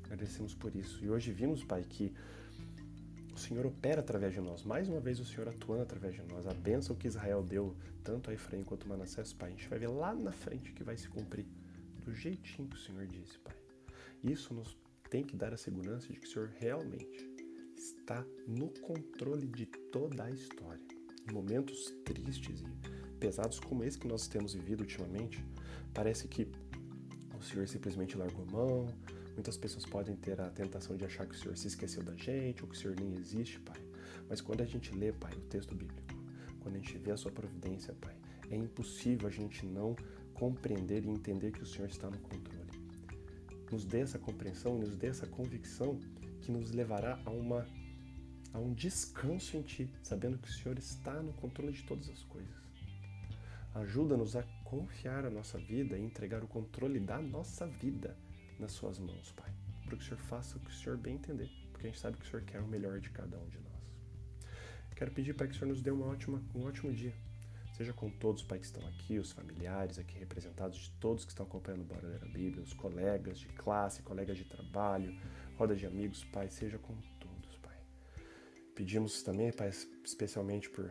Agradecemos 0.06 0.54
por 0.54 0.76
isso. 0.76 1.04
E 1.04 1.10
hoje 1.10 1.32
vimos, 1.32 1.64
Pai, 1.64 1.84
que 1.84 2.14
o 3.34 3.38
Senhor 3.38 3.66
opera 3.66 4.00
através 4.00 4.34
de 4.34 4.40
nós. 4.40 4.64
Mais 4.64 4.88
uma 4.88 5.00
vez 5.00 5.20
o 5.20 5.26
Senhor 5.26 5.48
atuando 5.50 5.84
através 5.84 6.16
de 6.16 6.22
nós. 6.24 6.48
A 6.48 6.54
bênção 6.54 6.96
que 6.96 7.08
Israel 7.08 7.44
deu, 7.44 7.76
tanto 8.04 8.30
a 8.30 8.34
Efraim 8.34 8.64
quanto 8.64 8.86
a 8.86 8.90
Manassés, 8.90 9.34
Pai, 9.34 9.50
a 9.50 9.52
gente 9.52 9.68
vai 9.68 9.78
ver 9.78 9.90
lá 9.90 10.14
na 10.14 10.32
frente 10.32 10.72
que 10.72 10.84
vai 10.84 10.98
se 10.98 11.10
cumprir 11.10 11.46
do 12.04 12.14
jeitinho 12.14 12.70
que 12.70 12.76
o 12.76 12.80
Senhor 12.80 13.06
disse, 13.08 13.38
Pai. 13.40 13.56
Isso 14.24 14.54
nos 14.54 14.78
tem 15.10 15.24
que 15.24 15.36
dar 15.36 15.54
a 15.54 15.58
segurança 15.58 16.12
de 16.12 16.20
que 16.20 16.28
o 16.28 16.30
Senhor 16.30 16.50
realmente 16.60 17.30
está 17.78 18.26
no 18.48 18.70
controle 18.82 19.48
de 19.48 19.66
toda 19.66 20.24
a 20.24 20.32
história. 20.32 20.86
Em 21.30 21.34
momentos 21.34 21.92
tristes 22.06 22.62
e 22.62 23.05
pesados 23.26 23.60
como 23.60 23.84
esse 23.84 23.98
que 23.98 24.08
nós 24.08 24.28
temos 24.28 24.54
vivido 24.54 24.82
ultimamente, 24.82 25.44
parece 25.96 26.28
que 26.28 26.48
o 27.40 27.42
Senhor 27.42 27.68
simplesmente 27.68 28.16
largou 28.16 28.46
mão. 28.46 28.88
Muitas 29.34 29.58
pessoas 29.58 29.84
podem 29.84 30.16
ter 30.16 30.40
a 30.40 30.48
tentação 30.52 30.96
de 30.96 31.06
achar 31.06 31.26
que 31.26 31.34
o 31.34 31.38
Senhor 31.38 31.58
se 31.58 31.68
esqueceu 31.68 32.04
da 32.04 32.16
gente 32.16 32.62
ou 32.62 32.70
que 32.70 32.76
o 32.76 32.78
Senhor 32.78 32.96
nem 33.00 33.16
existe, 33.16 33.60
Pai. 33.62 33.82
Mas 34.30 34.42
quando 34.42 34.62
a 34.62 34.66
gente 34.66 34.94
lê, 34.94 35.12
Pai, 35.12 35.34
o 35.34 35.42
texto 35.42 35.74
bíblico, 35.74 36.14
quando 36.62 36.76
a 36.76 36.78
gente 36.78 36.96
vê 37.00 37.12
a 37.12 37.18
Sua 37.18 37.32
providência, 37.32 37.96
Pai, 38.00 38.16
é 38.52 38.56
impossível 38.56 39.28
a 39.28 39.32
gente 39.32 39.66
não 39.66 39.96
compreender 40.36 41.04
e 41.04 41.10
entender 41.10 41.52
que 41.52 41.64
o 41.64 41.66
Senhor 41.66 41.90
está 41.90 42.08
no 42.08 42.20
controle. 42.20 42.70
Nos 43.72 43.86
dê 43.86 44.02
essa 44.02 44.20
compreensão, 44.20 44.78
nos 44.78 44.96
dê 44.96 45.08
essa 45.08 45.26
convicção 45.26 45.98
que 46.42 46.52
nos 46.52 46.70
levará 46.70 47.20
a 47.26 47.32
uma 47.32 47.66
a 48.54 48.60
um 48.60 48.72
descanso 48.74 49.58
em 49.58 49.64
Ti, 49.64 49.90
sabendo 50.02 50.38
que 50.38 50.48
o 50.48 50.54
Senhor 50.54 50.78
está 50.78 51.22
no 51.22 51.34
controle 51.34 51.74
de 51.74 51.84
todas 51.84 52.08
as 52.10 52.24
coisas. 52.24 52.65
Ajuda-nos 53.76 54.38
a 54.38 54.44
confiar 54.64 55.26
a 55.26 55.30
nossa 55.30 55.58
vida 55.58 55.98
e 55.98 56.02
entregar 56.02 56.42
o 56.42 56.48
controle 56.48 56.98
da 56.98 57.22
nossa 57.22 57.68
vida 57.68 58.18
nas 58.58 58.72
Suas 58.72 58.98
mãos, 58.98 59.34
Pai. 59.34 59.52
Para 59.86 59.98
que 59.98 60.02
o 60.02 60.06
Senhor 60.06 60.18
faça 60.18 60.58
o 60.58 60.62
que 60.62 60.70
o 60.70 60.74
Senhor 60.74 60.98
bem 60.98 61.16
entender, 61.16 61.50
porque 61.74 61.88
a 61.88 61.90
gente 61.90 62.00
sabe 62.00 62.16
que 62.16 62.26
o 62.26 62.30
Senhor 62.30 62.44
quer 62.46 62.62
o 62.62 62.68
melhor 62.68 63.02
de 63.02 63.10
cada 63.10 63.38
um 63.38 63.50
de 63.50 63.60
nós. 63.60 63.92
Quero 64.96 65.12
pedir, 65.12 65.34
Pai, 65.34 65.50
que 65.50 65.56
o 65.56 65.58
Senhor 65.58 65.68
nos 65.68 65.82
dê 65.82 65.92
uma 65.92 66.06
ótima, 66.06 66.42
um 66.56 66.64
ótimo 66.64 66.94
dia. 66.94 67.14
Seja 67.74 67.92
com 67.92 68.10
todos, 68.10 68.44
Pai, 68.44 68.60
que 68.60 68.66
estão 68.66 68.88
aqui, 68.88 69.20
os 69.20 69.34
familiares 69.34 70.00
aqui 70.00 70.18
representados, 70.18 70.78
de 70.78 70.92
todos 70.92 71.26
que 71.26 71.32
estão 71.32 71.46
acompanhando 71.46 71.82
o 71.82 71.86
Bora 71.86 72.22
Bíblia, 72.32 72.64
os 72.64 72.74
colegas 72.74 73.40
de 73.40 73.48
classe, 73.48 74.02
colegas 74.04 74.38
de 74.38 74.46
trabalho, 74.46 75.14
roda 75.58 75.76
de 75.76 75.86
amigos, 75.86 76.24
Pai, 76.24 76.50
seja 76.50 76.78
com 76.78 76.96
todos, 77.20 77.58
Pai. 77.58 77.78
Pedimos 78.74 79.22
também, 79.22 79.52
Pai, 79.52 79.68
especialmente 80.06 80.70
por 80.70 80.90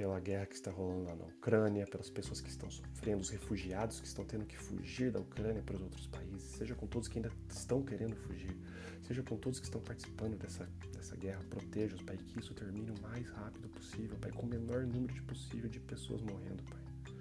pela 0.00 0.18
guerra 0.18 0.46
que 0.46 0.54
está 0.54 0.70
rolando 0.70 1.02
lá 1.02 1.14
na 1.14 1.26
Ucrânia, 1.26 1.86
pelas 1.86 2.08
pessoas 2.08 2.40
que 2.40 2.48
estão 2.48 2.70
sofrendo, 2.70 3.20
os 3.20 3.28
refugiados 3.28 4.00
que 4.00 4.06
estão 4.06 4.24
tendo 4.24 4.46
que 4.46 4.56
fugir 4.56 5.12
da 5.12 5.20
Ucrânia 5.20 5.60
para 5.60 5.76
os 5.76 5.82
outros 5.82 6.06
países, 6.06 6.42
seja 6.56 6.74
com 6.74 6.86
todos 6.86 7.06
que 7.06 7.18
ainda 7.18 7.30
estão 7.50 7.82
querendo 7.82 8.16
fugir, 8.16 8.56
seja 9.06 9.22
com 9.22 9.36
todos 9.36 9.60
que 9.60 9.66
estão 9.66 9.78
participando 9.82 10.38
dessa, 10.38 10.66
dessa 10.94 11.14
guerra. 11.16 11.44
Proteja-os, 11.50 12.00
Pai, 12.00 12.16
que 12.16 12.40
isso 12.40 12.54
termine 12.54 12.90
o 12.92 13.02
mais 13.02 13.28
rápido 13.28 13.68
possível, 13.68 14.16
Pai, 14.18 14.32
com 14.32 14.46
o 14.46 14.48
menor 14.48 14.86
número 14.86 15.12
de 15.12 15.20
possível 15.20 15.68
de 15.68 15.78
pessoas 15.78 16.22
morrendo, 16.22 16.62
Pai. 16.62 17.14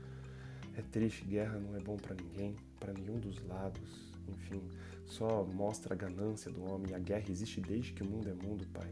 É 0.78 0.82
triste, 0.82 1.26
guerra 1.26 1.60
não 1.60 1.76
é 1.76 1.82
bom 1.82 1.98
para 1.98 2.16
ninguém, 2.16 2.56
para 2.80 2.94
nenhum 2.94 3.20
dos 3.20 3.46
lados. 3.46 4.10
Enfim, 4.26 4.64
só 5.06 5.44
mostra 5.44 5.94
a 5.94 5.98
ganância 5.98 6.50
do 6.50 6.64
homem. 6.64 6.96
A 6.96 7.00
guerra 7.00 7.30
existe 7.30 7.60
desde 7.60 7.92
que 7.92 8.04
o 8.04 8.06
mundo 8.06 8.30
é 8.30 8.34
mundo, 8.34 8.66
Pai. 8.68 8.90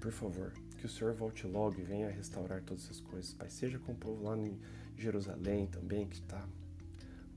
Por 0.00 0.10
favor, 0.10 0.50
que 0.80 0.86
o 0.86 0.88
Senhor 0.88 1.12
volte 1.12 1.46
logo 1.46 1.78
e 1.78 1.82
venha 1.82 2.08
restaurar 2.08 2.62
todas 2.62 2.84
essas 2.84 3.00
coisas, 3.00 3.34
Pai. 3.34 3.50
Seja 3.50 3.78
com 3.78 3.92
o 3.92 3.94
povo 3.94 4.24
lá 4.24 4.36
em 4.36 4.58
Jerusalém 4.96 5.66
também, 5.66 6.08
que 6.08 6.20
tá, 6.22 6.48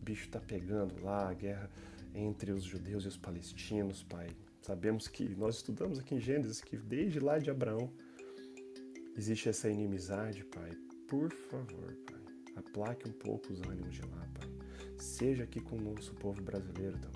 o 0.02 0.04
bicho 0.04 0.26
está 0.26 0.40
pegando 0.40 1.04
lá, 1.04 1.30
a 1.30 1.34
guerra 1.34 1.70
entre 2.16 2.52
os 2.52 2.64
judeus 2.64 3.04
e 3.04 3.10
os 3.10 3.18
palestinos, 3.18 4.02
Pai. 4.04 4.30
Sabemos 4.62 5.10
que 5.10 5.36
nós 5.36 5.58
estudamos 5.58 6.00
aqui 6.00 6.16
em 6.16 6.22
Gênesis 6.22 6.62
que 6.62 6.78
desde 6.78 7.20
lá 7.20 7.38
de 7.38 7.52
Abraão 7.52 7.92
existe 9.18 9.50
essa 9.50 9.70
inimizade, 9.70 10.46
Pai. 10.46 10.72
Por 11.10 11.32
favor, 11.34 11.94
Pai, 12.08 12.22
aplaque 12.56 13.10
um 13.10 13.12
pouco 13.12 13.52
os 13.52 13.62
ânimos 13.64 13.94
de 13.94 14.02
lá, 14.04 14.26
Pai. 14.34 14.50
Seja 14.98 15.44
aqui 15.44 15.60
com 15.60 15.76
o 15.76 15.82
nosso 15.82 16.14
povo 16.14 16.42
brasileiro 16.42 16.98
também 16.98 17.13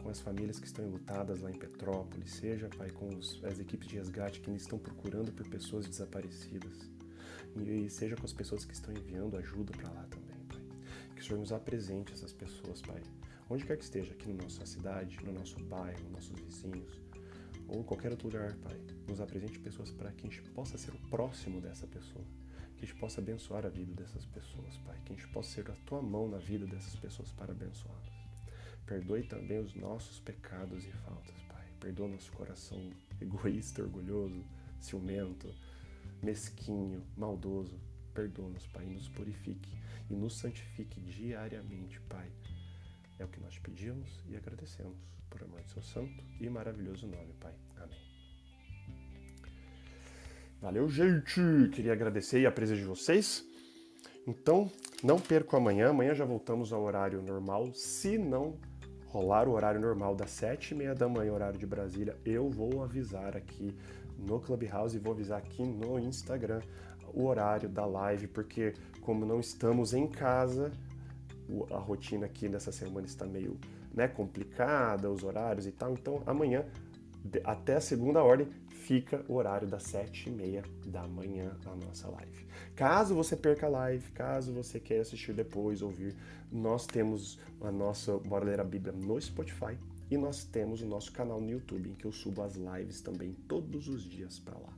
com 0.00 0.08
as 0.08 0.20
famílias 0.20 0.58
que 0.58 0.66
estão 0.66 0.84
enlutadas 0.84 1.40
lá 1.40 1.50
em 1.50 1.58
Petrópolis, 1.58 2.32
seja, 2.32 2.68
Pai, 2.76 2.90
com 2.90 3.08
os, 3.08 3.42
as 3.44 3.58
equipes 3.58 3.88
de 3.88 3.96
resgate 3.96 4.40
que 4.40 4.50
estão 4.50 4.78
procurando 4.78 5.32
por 5.32 5.46
pessoas 5.48 5.86
desaparecidas, 5.86 6.90
e, 7.56 7.86
e 7.86 7.90
seja 7.90 8.16
com 8.16 8.24
as 8.24 8.32
pessoas 8.32 8.64
que 8.64 8.74
estão 8.74 8.92
enviando 8.92 9.36
ajuda 9.36 9.72
para 9.72 9.90
lá 9.90 10.04
também, 10.04 10.38
Pai. 10.48 10.62
Que 11.14 11.20
o 11.20 11.24
Senhor 11.24 11.38
nos 11.38 11.52
apresente 11.52 12.12
essas 12.12 12.32
pessoas, 12.32 12.80
Pai, 12.82 13.02
onde 13.48 13.64
quer 13.64 13.76
que 13.76 13.84
esteja, 13.84 14.12
aqui 14.12 14.32
na 14.32 14.42
nossa 14.42 14.64
cidade, 14.66 15.18
no 15.24 15.32
nosso 15.32 15.62
bairro, 15.64 16.02
nos 16.04 16.12
nossos 16.12 16.40
vizinhos, 16.40 17.00
ou 17.68 17.80
em 17.80 17.82
qualquer 17.82 18.10
outro 18.10 18.28
lugar, 18.28 18.54
Pai. 18.56 18.80
Nos 19.08 19.20
apresente 19.20 19.58
pessoas 19.58 19.90
para 19.90 20.10
que 20.12 20.26
a 20.26 20.30
gente 20.30 20.42
possa 20.50 20.78
ser 20.78 20.92
o 20.92 21.08
próximo 21.08 21.60
dessa 21.60 21.86
pessoa. 21.86 22.24
Que 22.76 22.84
a 22.84 22.88
gente 22.88 22.98
possa 22.98 23.20
abençoar 23.20 23.66
a 23.66 23.68
vida 23.68 23.92
dessas 23.94 24.24
pessoas, 24.26 24.76
Pai. 24.78 24.98
Que 25.04 25.12
a 25.12 25.16
gente 25.16 25.28
possa 25.28 25.50
ser 25.50 25.70
a 25.70 25.74
tua 25.84 26.00
mão 26.00 26.28
na 26.28 26.38
vida 26.38 26.66
dessas 26.66 26.96
pessoas 26.96 27.30
para 27.32 27.52
abençoá-las. 27.52 28.19
Perdoe 28.86 29.22
também 29.22 29.58
os 29.58 29.74
nossos 29.74 30.20
pecados 30.20 30.84
e 30.84 30.90
faltas, 30.90 31.36
Pai. 31.48 31.64
Perdoa 31.78 32.08
nosso 32.08 32.32
coração 32.32 32.90
egoísta, 33.20 33.82
orgulhoso, 33.82 34.44
ciumento, 34.80 35.54
mesquinho, 36.22 37.04
maldoso. 37.16 37.78
Perdoa-nos, 38.14 38.66
Pai, 38.66 38.84
e 38.84 38.88
nos 38.88 39.08
purifique 39.08 39.70
e 40.10 40.14
nos 40.14 40.36
santifique 40.36 41.00
diariamente, 41.00 42.00
Pai. 42.02 42.30
É 43.18 43.24
o 43.24 43.28
que 43.28 43.40
nós 43.40 43.58
pedimos 43.58 44.22
e 44.28 44.36
agradecemos 44.36 44.98
por 45.28 45.42
amor 45.42 45.62
de 45.62 45.70
seu 45.70 45.82
santo 45.82 46.24
e 46.40 46.48
maravilhoso 46.48 47.06
nome, 47.06 47.32
Pai. 47.38 47.54
Amém. 47.76 47.98
Valeu, 50.60 50.88
gente! 50.88 51.40
Queria 51.72 51.92
agradecer 51.92 52.44
a 52.44 52.52
presença 52.52 52.80
de 52.80 52.86
vocês. 52.86 53.44
Então, 54.26 54.70
não 55.02 55.18
perco 55.18 55.56
amanhã. 55.56 55.90
Amanhã 55.90 56.14
já 56.14 56.24
voltamos 56.24 56.72
ao 56.72 56.82
horário 56.82 57.22
normal. 57.22 57.72
Se 57.72 58.18
não 58.18 58.58
rolar 59.12 59.48
o 59.48 59.52
horário 59.52 59.80
normal 59.80 60.14
das 60.14 60.30
sete 60.30 60.72
e 60.72 60.76
meia 60.76 60.94
da 60.94 61.08
manhã, 61.08 61.32
horário 61.32 61.58
de 61.58 61.66
Brasília, 61.66 62.16
eu 62.24 62.48
vou 62.48 62.82
avisar 62.82 63.36
aqui 63.36 63.76
no 64.16 64.38
Clubhouse 64.38 64.96
e 64.96 65.00
vou 65.00 65.12
avisar 65.12 65.38
aqui 65.38 65.62
no 65.62 65.98
Instagram 65.98 66.60
o 67.12 67.26
horário 67.26 67.68
da 67.68 67.84
live, 67.84 68.28
porque 68.28 68.72
como 69.00 69.26
não 69.26 69.40
estamos 69.40 69.92
em 69.92 70.06
casa, 70.06 70.70
a 71.72 71.78
rotina 71.78 72.26
aqui 72.26 72.48
nessa 72.48 72.70
semana 72.70 73.06
está 73.06 73.26
meio 73.26 73.58
né, 73.92 74.06
complicada, 74.06 75.10
os 75.10 75.24
horários 75.24 75.66
e 75.66 75.72
tal. 75.72 75.92
Então 75.92 76.22
amanhã, 76.24 76.64
até 77.44 77.76
a 77.76 77.80
segunda 77.80 78.22
ordem, 78.22 78.48
fica 78.68 79.24
o 79.28 79.34
horário 79.34 79.68
das 79.68 79.84
sete 79.84 80.28
e 80.28 80.32
meia 80.32 80.64
da 80.86 81.06
manhã 81.06 81.56
a 81.64 81.76
nossa 81.76 82.08
live. 82.08 82.46
Caso 82.74 83.14
você 83.14 83.36
perca 83.36 83.66
a 83.66 83.70
live, 83.70 84.10
caso 84.12 84.52
você 84.52 84.80
queira 84.80 85.02
assistir 85.02 85.32
depois, 85.32 85.82
ouvir, 85.82 86.16
nós 86.50 86.86
temos 86.86 87.38
a 87.60 87.70
nossa 87.70 88.18
Bora 88.18 88.44
Ler 88.44 88.60
a 88.60 88.64
Bíblia 88.64 88.92
no 88.92 89.20
Spotify 89.20 89.78
e 90.10 90.16
nós 90.16 90.44
temos 90.44 90.82
o 90.82 90.86
nosso 90.86 91.12
canal 91.12 91.40
no 91.40 91.48
YouTube, 91.48 91.90
em 91.90 91.94
que 91.94 92.04
eu 92.04 92.12
subo 92.12 92.42
as 92.42 92.56
lives 92.56 93.00
também 93.00 93.32
todos 93.46 93.86
os 93.86 94.02
dias 94.02 94.38
para 94.38 94.58
lá. 94.58 94.72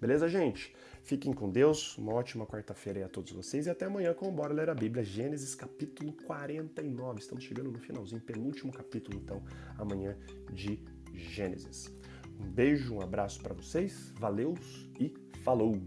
Beleza, 0.00 0.28
gente? 0.28 0.74
Fiquem 1.04 1.32
com 1.32 1.48
Deus, 1.48 1.96
uma 1.98 2.12
ótima 2.12 2.44
quarta-feira 2.44 2.98
aí 2.98 3.04
a 3.04 3.08
todos 3.08 3.30
vocês 3.30 3.66
e 3.66 3.70
até 3.70 3.86
amanhã 3.86 4.12
com 4.14 4.32
Bora 4.32 4.52
Ler 4.52 4.68
a 4.68 4.74
Bíblia, 4.74 5.04
Gênesis 5.04 5.54
capítulo 5.54 6.12
49. 6.12 7.20
Estamos 7.20 7.44
chegando 7.44 7.70
no 7.70 7.78
finalzinho, 7.78 8.20
penúltimo 8.20 8.72
capítulo, 8.72 9.16
então, 9.16 9.42
amanhã 9.78 10.16
de 10.52 10.80
Gênesis. 11.14 11.92
Um 12.40 12.50
beijo, 12.50 12.94
um 12.94 13.00
abraço 13.00 13.40
para 13.40 13.54
vocês, 13.54 14.12
valeus 14.18 14.90
e 14.98 15.12
falou! 15.42 15.80